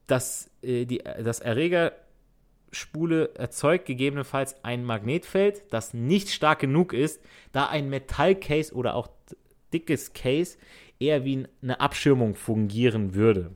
dass 0.07 0.51
äh, 0.63 0.87
die, 0.87 0.99
das 0.99 1.41
Erregerspule 1.41 3.35
erzeugt 3.35 3.85
gegebenenfalls 3.85 4.65
ein 4.65 4.83
Magnetfeld, 4.83 5.65
das 5.71 5.93
nicht 5.93 6.31
stark 6.31 6.61
genug 6.61 6.95
ist, 6.95 7.21
da 7.53 7.67
ein 7.67 7.91
Metallcase 7.91 8.73
oder 8.73 8.95
auch 8.95 9.09
dickes 9.75 10.15
Case 10.15 10.57
eher 10.99 11.27
wie 11.27 11.47
eine 11.61 11.81
Abschirmung 11.81 12.35
fungieren 12.35 13.15
würde. 13.15 13.55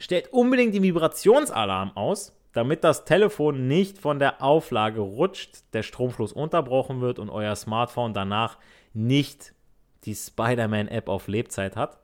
Stellt 0.00 0.32
unbedingt 0.32 0.74
den 0.74 0.82
Vibrationsalarm 0.82 1.96
aus, 1.96 2.32
damit 2.52 2.84
das 2.84 3.04
Telefon 3.04 3.68
nicht 3.68 3.98
von 3.98 4.18
der 4.18 4.42
Auflage 4.42 5.00
rutscht, 5.00 5.62
der 5.72 5.82
Stromfluss 5.82 6.32
unterbrochen 6.32 7.00
wird 7.00 7.18
und 7.18 7.30
euer 7.30 7.54
Smartphone 7.56 8.14
danach 8.14 8.58
nicht 8.92 9.54
die 10.04 10.14
Spider-Man-App 10.14 11.08
auf 11.08 11.28
Lebzeit 11.28 11.76
hat. 11.76 11.98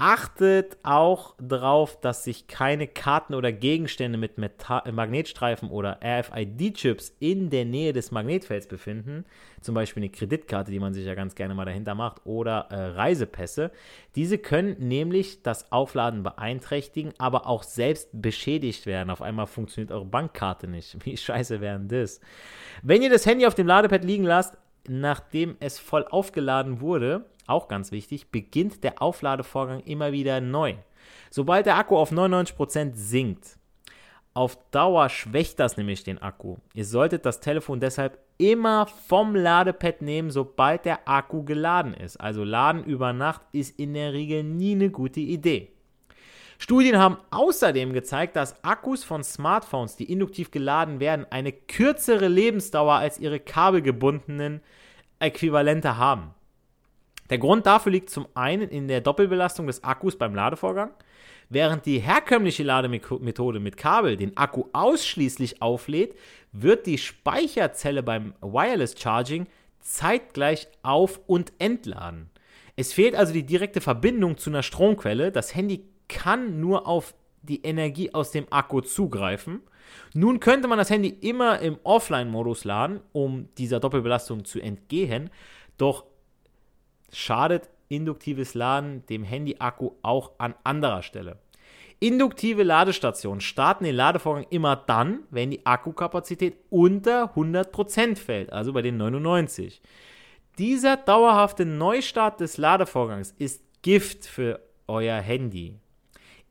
Achtet 0.00 0.76
auch 0.84 1.34
darauf, 1.40 2.00
dass 2.00 2.22
sich 2.22 2.46
keine 2.46 2.86
Karten 2.86 3.34
oder 3.34 3.50
Gegenstände 3.50 4.16
mit 4.16 4.38
Meta 4.38 4.84
Magnetstreifen 4.88 5.70
oder 5.70 5.98
RFID-Chips 6.00 7.16
in 7.18 7.50
der 7.50 7.64
Nähe 7.64 7.92
des 7.92 8.12
Magnetfelds 8.12 8.68
befinden. 8.68 9.24
Zum 9.60 9.74
Beispiel 9.74 10.04
eine 10.04 10.10
Kreditkarte, 10.10 10.70
die 10.70 10.78
man 10.78 10.94
sich 10.94 11.04
ja 11.04 11.16
ganz 11.16 11.34
gerne 11.34 11.52
mal 11.56 11.64
dahinter 11.64 11.96
macht, 11.96 12.24
oder 12.26 12.68
äh, 12.70 12.76
Reisepässe. 12.90 13.72
Diese 14.14 14.38
können 14.38 14.76
nämlich 14.78 15.42
das 15.42 15.72
Aufladen 15.72 16.22
beeinträchtigen, 16.22 17.12
aber 17.18 17.48
auch 17.48 17.64
selbst 17.64 18.08
beschädigt 18.12 18.86
werden. 18.86 19.10
Auf 19.10 19.20
einmal 19.20 19.48
funktioniert 19.48 19.90
eure 19.90 20.04
Bankkarte 20.04 20.68
nicht. 20.68 21.04
Wie 21.04 21.16
scheiße 21.16 21.60
wäre 21.60 21.76
denn 21.76 21.88
das? 21.88 22.20
Wenn 22.84 23.02
ihr 23.02 23.10
das 23.10 23.26
Handy 23.26 23.46
auf 23.46 23.56
dem 23.56 23.66
Ladepad 23.66 24.04
liegen 24.04 24.22
lasst, 24.22 24.56
nachdem 24.88 25.56
es 25.58 25.80
voll 25.80 26.06
aufgeladen 26.08 26.80
wurde, 26.80 27.24
auch 27.48 27.68
ganz 27.68 27.92
wichtig, 27.92 28.30
beginnt 28.30 28.84
der 28.84 29.02
Aufladevorgang 29.02 29.80
immer 29.80 30.12
wieder 30.12 30.40
neu. 30.40 30.74
Sobald 31.30 31.66
der 31.66 31.76
Akku 31.76 31.96
auf 31.96 32.12
99% 32.12 32.92
sinkt, 32.94 33.58
auf 34.34 34.56
Dauer 34.70 35.08
schwächt 35.08 35.58
das 35.58 35.76
nämlich 35.76 36.04
den 36.04 36.22
Akku. 36.22 36.58
Ihr 36.72 36.84
solltet 36.84 37.26
das 37.26 37.40
Telefon 37.40 37.80
deshalb 37.80 38.18
immer 38.38 38.86
vom 38.86 39.34
Ladepad 39.34 40.00
nehmen, 40.00 40.30
sobald 40.30 40.84
der 40.84 41.08
Akku 41.08 41.42
geladen 41.42 41.92
ist. 41.92 42.18
Also 42.18 42.44
Laden 42.44 42.84
über 42.84 43.12
Nacht 43.12 43.42
ist 43.52 43.78
in 43.80 43.94
der 43.94 44.12
Regel 44.12 44.44
nie 44.44 44.72
eine 44.72 44.90
gute 44.90 45.20
Idee. 45.20 45.72
Studien 46.60 46.98
haben 46.98 47.18
außerdem 47.30 47.92
gezeigt, 47.92 48.36
dass 48.36 48.62
Akkus 48.64 49.04
von 49.04 49.22
Smartphones, 49.22 49.96
die 49.96 50.10
induktiv 50.10 50.50
geladen 50.50 50.98
werden, 50.98 51.26
eine 51.30 51.52
kürzere 51.52 52.28
Lebensdauer 52.28 52.94
als 52.94 53.18
ihre 53.18 53.38
kabelgebundenen 53.38 54.60
Äquivalente 55.20 55.96
haben. 55.96 56.34
Der 57.30 57.38
Grund 57.38 57.66
dafür 57.66 57.92
liegt 57.92 58.10
zum 58.10 58.26
einen 58.34 58.68
in 58.68 58.88
der 58.88 59.00
Doppelbelastung 59.00 59.66
des 59.66 59.84
Akkus 59.84 60.16
beim 60.16 60.34
Ladevorgang. 60.34 60.90
Während 61.50 61.86
die 61.86 61.98
herkömmliche 61.98 62.62
Lademethode 62.62 63.58
mit 63.58 63.76
Kabel 63.76 64.16
den 64.16 64.36
Akku 64.36 64.64
ausschließlich 64.72 65.62
auflädt, 65.62 66.14
wird 66.52 66.86
die 66.86 66.98
Speicherzelle 66.98 68.02
beim 68.02 68.34
Wireless 68.42 68.94
Charging 68.98 69.46
zeitgleich 69.80 70.68
auf- 70.82 71.20
und 71.26 71.52
entladen. 71.58 72.30
Es 72.76 72.92
fehlt 72.92 73.14
also 73.14 73.32
die 73.32 73.46
direkte 73.46 73.80
Verbindung 73.80 74.36
zu 74.36 74.50
einer 74.50 74.62
Stromquelle. 74.62 75.32
Das 75.32 75.54
Handy 75.54 75.84
kann 76.08 76.60
nur 76.60 76.86
auf 76.86 77.14
die 77.42 77.62
Energie 77.62 78.12
aus 78.12 78.30
dem 78.30 78.46
Akku 78.50 78.82
zugreifen. 78.82 79.62
Nun 80.14 80.40
könnte 80.40 80.68
man 80.68 80.78
das 80.78 80.90
Handy 80.90 81.08
immer 81.08 81.60
im 81.60 81.78
Offline-Modus 81.82 82.64
laden, 82.64 83.00
um 83.12 83.48
dieser 83.56 83.80
Doppelbelastung 83.80 84.44
zu 84.44 84.60
entgehen. 84.60 85.30
Doch 85.78 86.04
schadet 87.12 87.68
induktives 87.88 88.54
Laden 88.54 89.04
dem 89.06 89.24
Handy-Akku 89.24 89.92
auch 90.02 90.32
an 90.38 90.54
anderer 90.64 91.02
Stelle. 91.02 91.38
Induktive 92.00 92.62
Ladestationen 92.62 93.40
starten 93.40 93.84
den 93.84 93.96
Ladevorgang 93.96 94.46
immer 94.50 94.76
dann, 94.76 95.20
wenn 95.30 95.50
die 95.50 95.66
Akkukapazität 95.66 96.56
unter 96.70 97.34
100% 97.34 98.16
fällt, 98.16 98.52
also 98.52 98.72
bei 98.72 98.82
den 98.82 98.96
99. 98.96 99.82
Dieser 100.58 100.96
dauerhafte 100.96 101.66
Neustart 101.66 102.40
des 102.40 102.56
Ladevorgangs 102.56 103.34
ist 103.38 103.62
Gift 103.82 104.26
für 104.26 104.60
euer 104.86 105.20
Handy. 105.20 105.74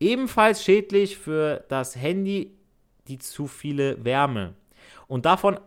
Ebenfalls 0.00 0.62
schädlich 0.62 1.16
für 1.16 1.64
das 1.68 1.96
Handy 1.96 2.58
die 3.08 3.18
zu 3.18 3.46
viele 3.46 4.04
Wärme. 4.04 4.54
Und 5.06 5.24
davon 5.24 5.58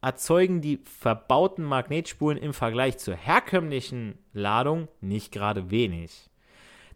erzeugen 0.00 0.60
die 0.60 0.80
verbauten 0.84 1.64
Magnetspulen 1.64 2.38
im 2.38 2.52
Vergleich 2.52 2.98
zur 2.98 3.14
herkömmlichen 3.14 4.18
Ladung 4.32 4.88
nicht 5.00 5.32
gerade 5.32 5.70
wenig. 5.70 6.30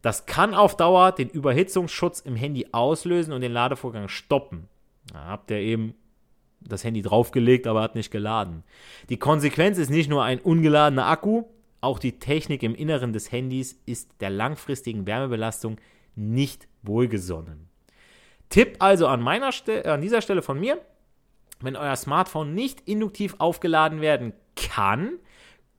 Das 0.03 0.27
kann 0.27 0.55
auf 0.55 0.77
Dauer 0.77 1.12
den 1.12 1.29
Überhitzungsschutz 1.29 2.21
im 2.21 2.37
Handy 2.37 2.69
auslösen 2.73 3.33
und 3.33 3.41
den 3.41 3.53
Ladevorgang 3.53 4.09
stoppen. 4.09 4.69
Da 5.12 5.27
habt 5.27 5.51
ihr 5.51 5.59
eben 5.59 5.95
das 6.61 6.85
Handy 6.85 7.03
draufgelegt, 7.03 7.67
aber 7.67 7.83
hat 7.83 7.95
nicht 7.95 8.11
geladen. 8.11 8.65
Die 9.09 9.17
Konsequenz 9.17 9.79
ist 9.79 9.91
nicht 9.91 10.09
nur 10.09 10.23
ein 10.23 10.41
ungeladener 10.41 11.07
Akku, 11.07 11.45
auch 11.81 11.99
die 11.99 12.19
Technik 12.21 12.62
im 12.62 12.77
Inneren 12.77 13.12
des 13.12 13.33
Handys 13.33 13.81
ist 13.87 14.21
der 14.21 14.31
langfristigen 14.31 15.07
Wärmebelastung 15.07 15.79
nicht 16.15 16.69
wohlgesonnen. 16.83 17.69
Tipp 18.49 18.77
also 18.79 19.09
an, 19.09 19.21
meiner 19.21 19.51
Ste 19.51 19.91
an 19.91 20.01
dieser 20.01 20.21
Stelle 20.21 20.43
von 20.43 20.61
mir, 20.61 20.79
wenn 21.64 21.77
euer 21.77 21.96
Smartphone 21.96 22.55
nicht 22.55 22.83
induktiv 22.88 23.37
aufgeladen 23.38 24.01
werden 24.01 24.33
kann, 24.57 25.18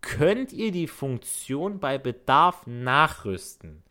könnt 0.02 0.54
ihr 0.54 0.72
die 0.72 0.88
Funktion 0.88 1.80
bei 1.80 1.98
Bedarf 1.98 2.68
nachrüsten. 2.68 3.84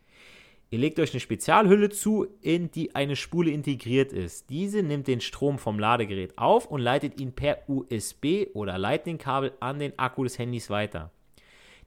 Ihr 0.69 0.79
legt 0.79 0.99
euch 0.99 1.11
eine 1.11 1.19
Spezialhülle 1.19 1.89
zu, 1.89 2.25
in 2.41 2.71
die 2.71 2.95
eine 2.95 3.15
Spule 3.15 3.51
integriert 3.51 4.11
ist. 4.11 4.49
Diese 4.49 4.81
nimmt 4.81 5.07
den 5.07 5.21
Strom 5.21 5.59
vom 5.59 5.77
Ladegerät 5.77 6.37
auf 6.37 6.65
und 6.65 6.81
leitet 6.81 7.19
ihn 7.21 7.33
per 7.33 7.59
USB 7.67 8.47
oder 8.55 8.79
Lightning-Kabel 8.79 9.53
an 9.59 9.77
den 9.77 9.99
Akku 9.99 10.23
des 10.23 10.39
Handys 10.39 10.71
weiter. 10.71 11.11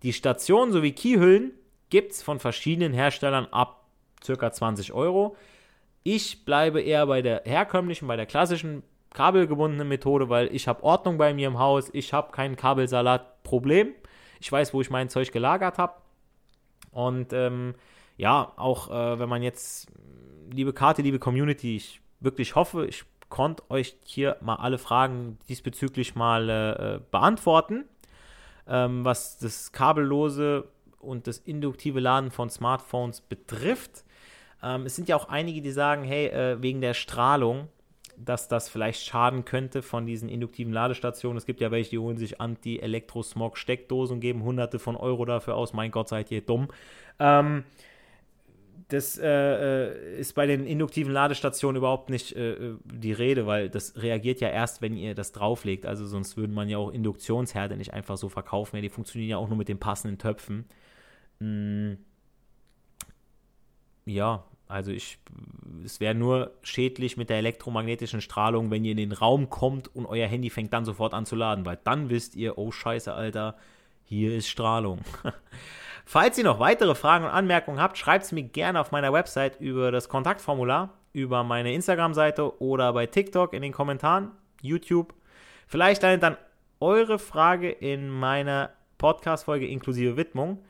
Die 0.04 0.12
Stationen 0.12 0.70
sowie 0.70 0.92
Keyhüllen 0.92 1.52
gibt 1.90 2.12
es 2.12 2.22
von 2.22 2.38
verschiedenen 2.38 2.92
Herstellern 2.92 3.46
ab 3.46 3.88
ca. 4.24 4.52
20 4.52 4.92
Euro. 4.92 5.36
Ich 6.04 6.44
bleibe 6.44 6.80
eher 6.80 7.06
bei 7.06 7.22
der 7.22 7.42
herkömmlichen, 7.44 8.06
bei 8.06 8.14
der 8.14 8.26
klassischen 8.26 8.84
kabelgebundene 9.16 9.84
Methode, 9.84 10.28
weil 10.28 10.54
ich 10.54 10.68
habe 10.68 10.84
Ordnung 10.84 11.16
bei 11.16 11.32
mir 11.32 11.48
im 11.48 11.58
Haus, 11.58 11.88
ich 11.94 12.12
habe 12.12 12.32
kein 12.32 12.54
Kabelsalat-Problem. 12.54 13.94
Ich 14.40 14.52
weiß, 14.52 14.74
wo 14.74 14.82
ich 14.82 14.90
mein 14.90 15.08
Zeug 15.08 15.32
gelagert 15.32 15.78
habe. 15.78 15.94
Und 16.90 17.32
ähm, 17.32 17.74
ja, 18.18 18.52
auch 18.56 18.90
äh, 18.90 19.18
wenn 19.18 19.28
man 19.28 19.42
jetzt, 19.42 19.88
liebe 20.52 20.74
Karte, 20.74 21.00
liebe 21.00 21.18
Community, 21.18 21.76
ich 21.76 22.02
wirklich 22.20 22.54
hoffe, 22.54 22.86
ich 22.86 23.04
konnte 23.30 23.62
euch 23.70 23.96
hier 24.04 24.36
mal 24.42 24.56
alle 24.56 24.76
Fragen 24.76 25.38
diesbezüglich 25.48 26.14
mal 26.14 26.50
äh, 26.50 27.00
beantworten, 27.10 27.86
ähm, 28.68 29.02
was 29.02 29.38
das 29.38 29.72
kabellose 29.72 30.68
und 31.00 31.26
das 31.26 31.38
induktive 31.38 32.00
Laden 32.00 32.30
von 32.30 32.50
Smartphones 32.50 33.22
betrifft. 33.22 34.04
Ähm, 34.62 34.84
es 34.84 34.94
sind 34.94 35.08
ja 35.08 35.16
auch 35.16 35.30
einige, 35.30 35.62
die 35.62 35.70
sagen, 35.70 36.04
hey, 36.04 36.26
äh, 36.26 36.60
wegen 36.60 36.82
der 36.82 36.92
Strahlung 36.92 37.68
dass 38.18 38.48
das 38.48 38.68
vielleicht 38.68 39.04
schaden 39.04 39.44
könnte 39.44 39.82
von 39.82 40.06
diesen 40.06 40.28
induktiven 40.28 40.72
Ladestationen. 40.72 41.36
Es 41.36 41.46
gibt 41.46 41.60
ja 41.60 41.70
welche, 41.70 41.90
die 41.90 41.98
holen 41.98 42.16
sich 42.16 42.40
Anti-Elektrosmog-Steckdosen 42.40 44.14
und 44.14 44.20
geben 44.20 44.42
hunderte 44.42 44.78
von 44.78 44.96
Euro 44.96 45.24
dafür 45.24 45.54
aus. 45.56 45.72
Mein 45.72 45.90
Gott, 45.90 46.08
seid 46.08 46.30
ihr 46.30 46.40
dumm. 46.40 46.68
Ähm, 47.18 47.64
das 48.88 49.18
äh, 49.18 49.26
äh 49.26 50.20
ist 50.20 50.34
bei 50.34 50.46
den 50.46 50.66
induktiven 50.66 51.12
Ladestationen 51.12 51.76
überhaupt 51.76 52.08
nicht 52.08 52.34
äh, 52.36 52.74
die 52.84 53.12
Rede, 53.12 53.46
weil 53.46 53.68
das 53.68 54.00
reagiert 54.00 54.40
ja 54.40 54.48
erst, 54.48 54.80
wenn 54.80 54.96
ihr 54.96 55.14
das 55.14 55.32
drauflegt. 55.32 55.86
Also 55.86 56.06
sonst 56.06 56.36
würde 56.36 56.52
man 56.52 56.68
ja 56.68 56.78
auch 56.78 56.90
Induktionsherde 56.90 57.76
nicht 57.76 57.92
einfach 57.92 58.16
so 58.16 58.28
verkaufen. 58.28 58.76
Ja, 58.76 58.82
die 58.82 58.88
funktionieren 58.88 59.30
ja 59.30 59.36
auch 59.38 59.48
nur 59.48 59.58
mit 59.58 59.68
den 59.68 59.78
passenden 59.78 60.18
Töpfen. 60.18 60.66
Hm. 61.40 61.98
Ja, 64.04 64.44
also 64.68 64.90
ich, 64.90 65.18
es 65.84 66.00
wäre 66.00 66.14
nur 66.14 66.52
schädlich 66.62 67.16
mit 67.16 67.30
der 67.30 67.38
elektromagnetischen 67.38 68.20
Strahlung, 68.20 68.70
wenn 68.70 68.84
ihr 68.84 68.92
in 68.92 68.96
den 68.96 69.12
Raum 69.12 69.48
kommt 69.48 69.94
und 69.94 70.06
euer 70.06 70.26
Handy 70.26 70.50
fängt 70.50 70.72
dann 70.72 70.84
sofort 70.84 71.14
an 71.14 71.26
zu 71.26 71.36
laden, 71.36 71.64
weil 71.64 71.78
dann 71.84 72.10
wisst 72.10 72.34
ihr, 72.34 72.58
oh 72.58 72.72
scheiße, 72.72 73.12
Alter, 73.12 73.56
hier 74.04 74.34
ist 74.34 74.48
Strahlung. 74.48 75.00
Falls 76.04 76.38
ihr 76.38 76.44
noch 76.44 76.60
weitere 76.60 76.94
Fragen 76.94 77.24
und 77.24 77.30
Anmerkungen 77.30 77.80
habt, 77.80 77.98
schreibt 77.98 78.24
es 78.24 78.32
mir 78.32 78.44
gerne 78.44 78.80
auf 78.80 78.92
meiner 78.92 79.12
Website 79.12 79.60
über 79.60 79.90
das 79.90 80.08
Kontaktformular, 80.08 80.94
über 81.12 81.42
meine 81.42 81.72
Instagram-Seite 81.72 82.60
oder 82.60 82.92
bei 82.92 83.06
TikTok 83.06 83.52
in 83.52 83.62
den 83.62 83.72
Kommentaren, 83.72 84.30
YouTube. 84.62 85.14
Vielleicht 85.66 86.02
landet 86.02 86.22
dann 86.22 86.36
eure 86.78 87.18
Frage 87.18 87.70
in 87.70 88.08
meiner 88.08 88.70
Podcast-Folge 88.98 89.66
inklusive 89.66 90.16
Widmung. 90.16 90.62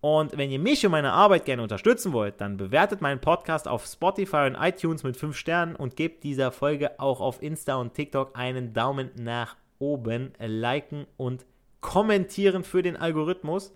Und 0.00 0.38
wenn 0.38 0.50
ihr 0.50 0.58
mich 0.58 0.84
und 0.84 0.92
meine 0.92 1.12
Arbeit 1.12 1.44
gerne 1.44 1.62
unterstützen 1.62 2.12
wollt, 2.12 2.40
dann 2.40 2.56
bewertet 2.56 3.02
meinen 3.02 3.20
Podcast 3.20 3.68
auf 3.68 3.84
Spotify 3.84 4.46
und 4.46 4.54
iTunes 4.54 5.02
mit 5.02 5.16
5 5.16 5.36
Sternen 5.36 5.76
und 5.76 5.96
gebt 5.96 6.24
dieser 6.24 6.52
Folge 6.52 6.98
auch 6.98 7.20
auf 7.20 7.42
Insta 7.42 7.74
und 7.74 7.92
TikTok 7.92 8.30
einen 8.34 8.72
Daumen 8.72 9.10
nach 9.16 9.56
oben, 9.78 10.32
liken 10.38 11.06
und 11.18 11.44
kommentieren 11.80 12.64
für 12.64 12.82
den 12.82 12.96
Algorithmus. 12.96 13.74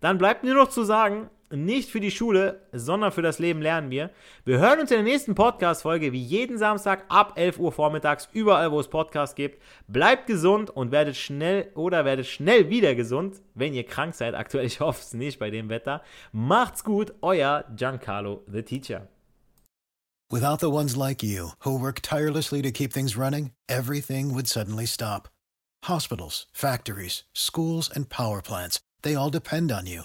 Dann 0.00 0.18
bleibt 0.18 0.44
nur 0.44 0.54
noch 0.54 0.68
zu 0.68 0.84
sagen, 0.84 1.28
nicht 1.56 1.90
für 1.90 2.00
die 2.00 2.10
Schule, 2.10 2.62
sondern 2.72 3.12
für 3.12 3.22
das 3.22 3.38
Leben 3.38 3.62
lernen 3.62 3.90
wir. 3.90 4.10
Wir 4.44 4.58
hören 4.58 4.80
uns 4.80 4.90
in 4.90 4.96
der 4.98 5.04
nächsten 5.04 5.34
Podcast-Folge 5.34 6.12
wie 6.12 6.22
jeden 6.22 6.58
Samstag 6.58 7.04
ab 7.08 7.34
11 7.36 7.58
Uhr 7.58 7.72
vormittags, 7.72 8.28
überall 8.32 8.72
wo 8.72 8.80
es 8.80 8.88
Podcasts 8.88 9.34
gibt. 9.34 9.62
Bleibt 9.88 10.26
gesund 10.26 10.70
und 10.70 10.92
werdet 10.92 11.16
schnell 11.16 11.70
oder 11.74 12.04
werdet 12.04 12.26
schnell 12.26 12.70
wieder 12.70 12.94
gesund, 12.94 13.42
wenn 13.54 13.74
ihr 13.74 13.84
krank 13.84 14.14
seid. 14.14 14.34
Aktuell, 14.34 14.66
ich 14.66 14.80
hoffe 14.80 15.00
es 15.00 15.14
nicht 15.14 15.38
bei 15.38 15.50
dem 15.50 15.68
Wetter. 15.68 16.02
Macht's 16.32 16.84
gut, 16.84 17.14
euer 17.22 17.64
Giancarlo, 17.76 18.42
the 18.46 18.62
teacher. 18.62 19.08
Without 20.30 20.60
the 20.60 20.70
ones 20.70 20.96
like 20.96 21.22
you, 21.22 21.50
who 21.60 21.78
work 21.78 22.00
tirelessly 22.00 22.62
to 22.62 22.72
keep 22.72 22.92
things 22.92 23.16
running, 23.16 23.52
everything 23.68 24.34
would 24.34 24.48
suddenly 24.48 24.86
stop. 24.86 25.28
Hospitals, 25.84 26.46
factories, 26.52 27.24
schools, 27.34 27.90
and 27.94 28.08
power 28.08 28.40
plants, 28.40 28.80
they 29.02 29.14
all 29.14 29.30
depend 29.30 29.70
on 29.70 29.86
you. 29.86 30.04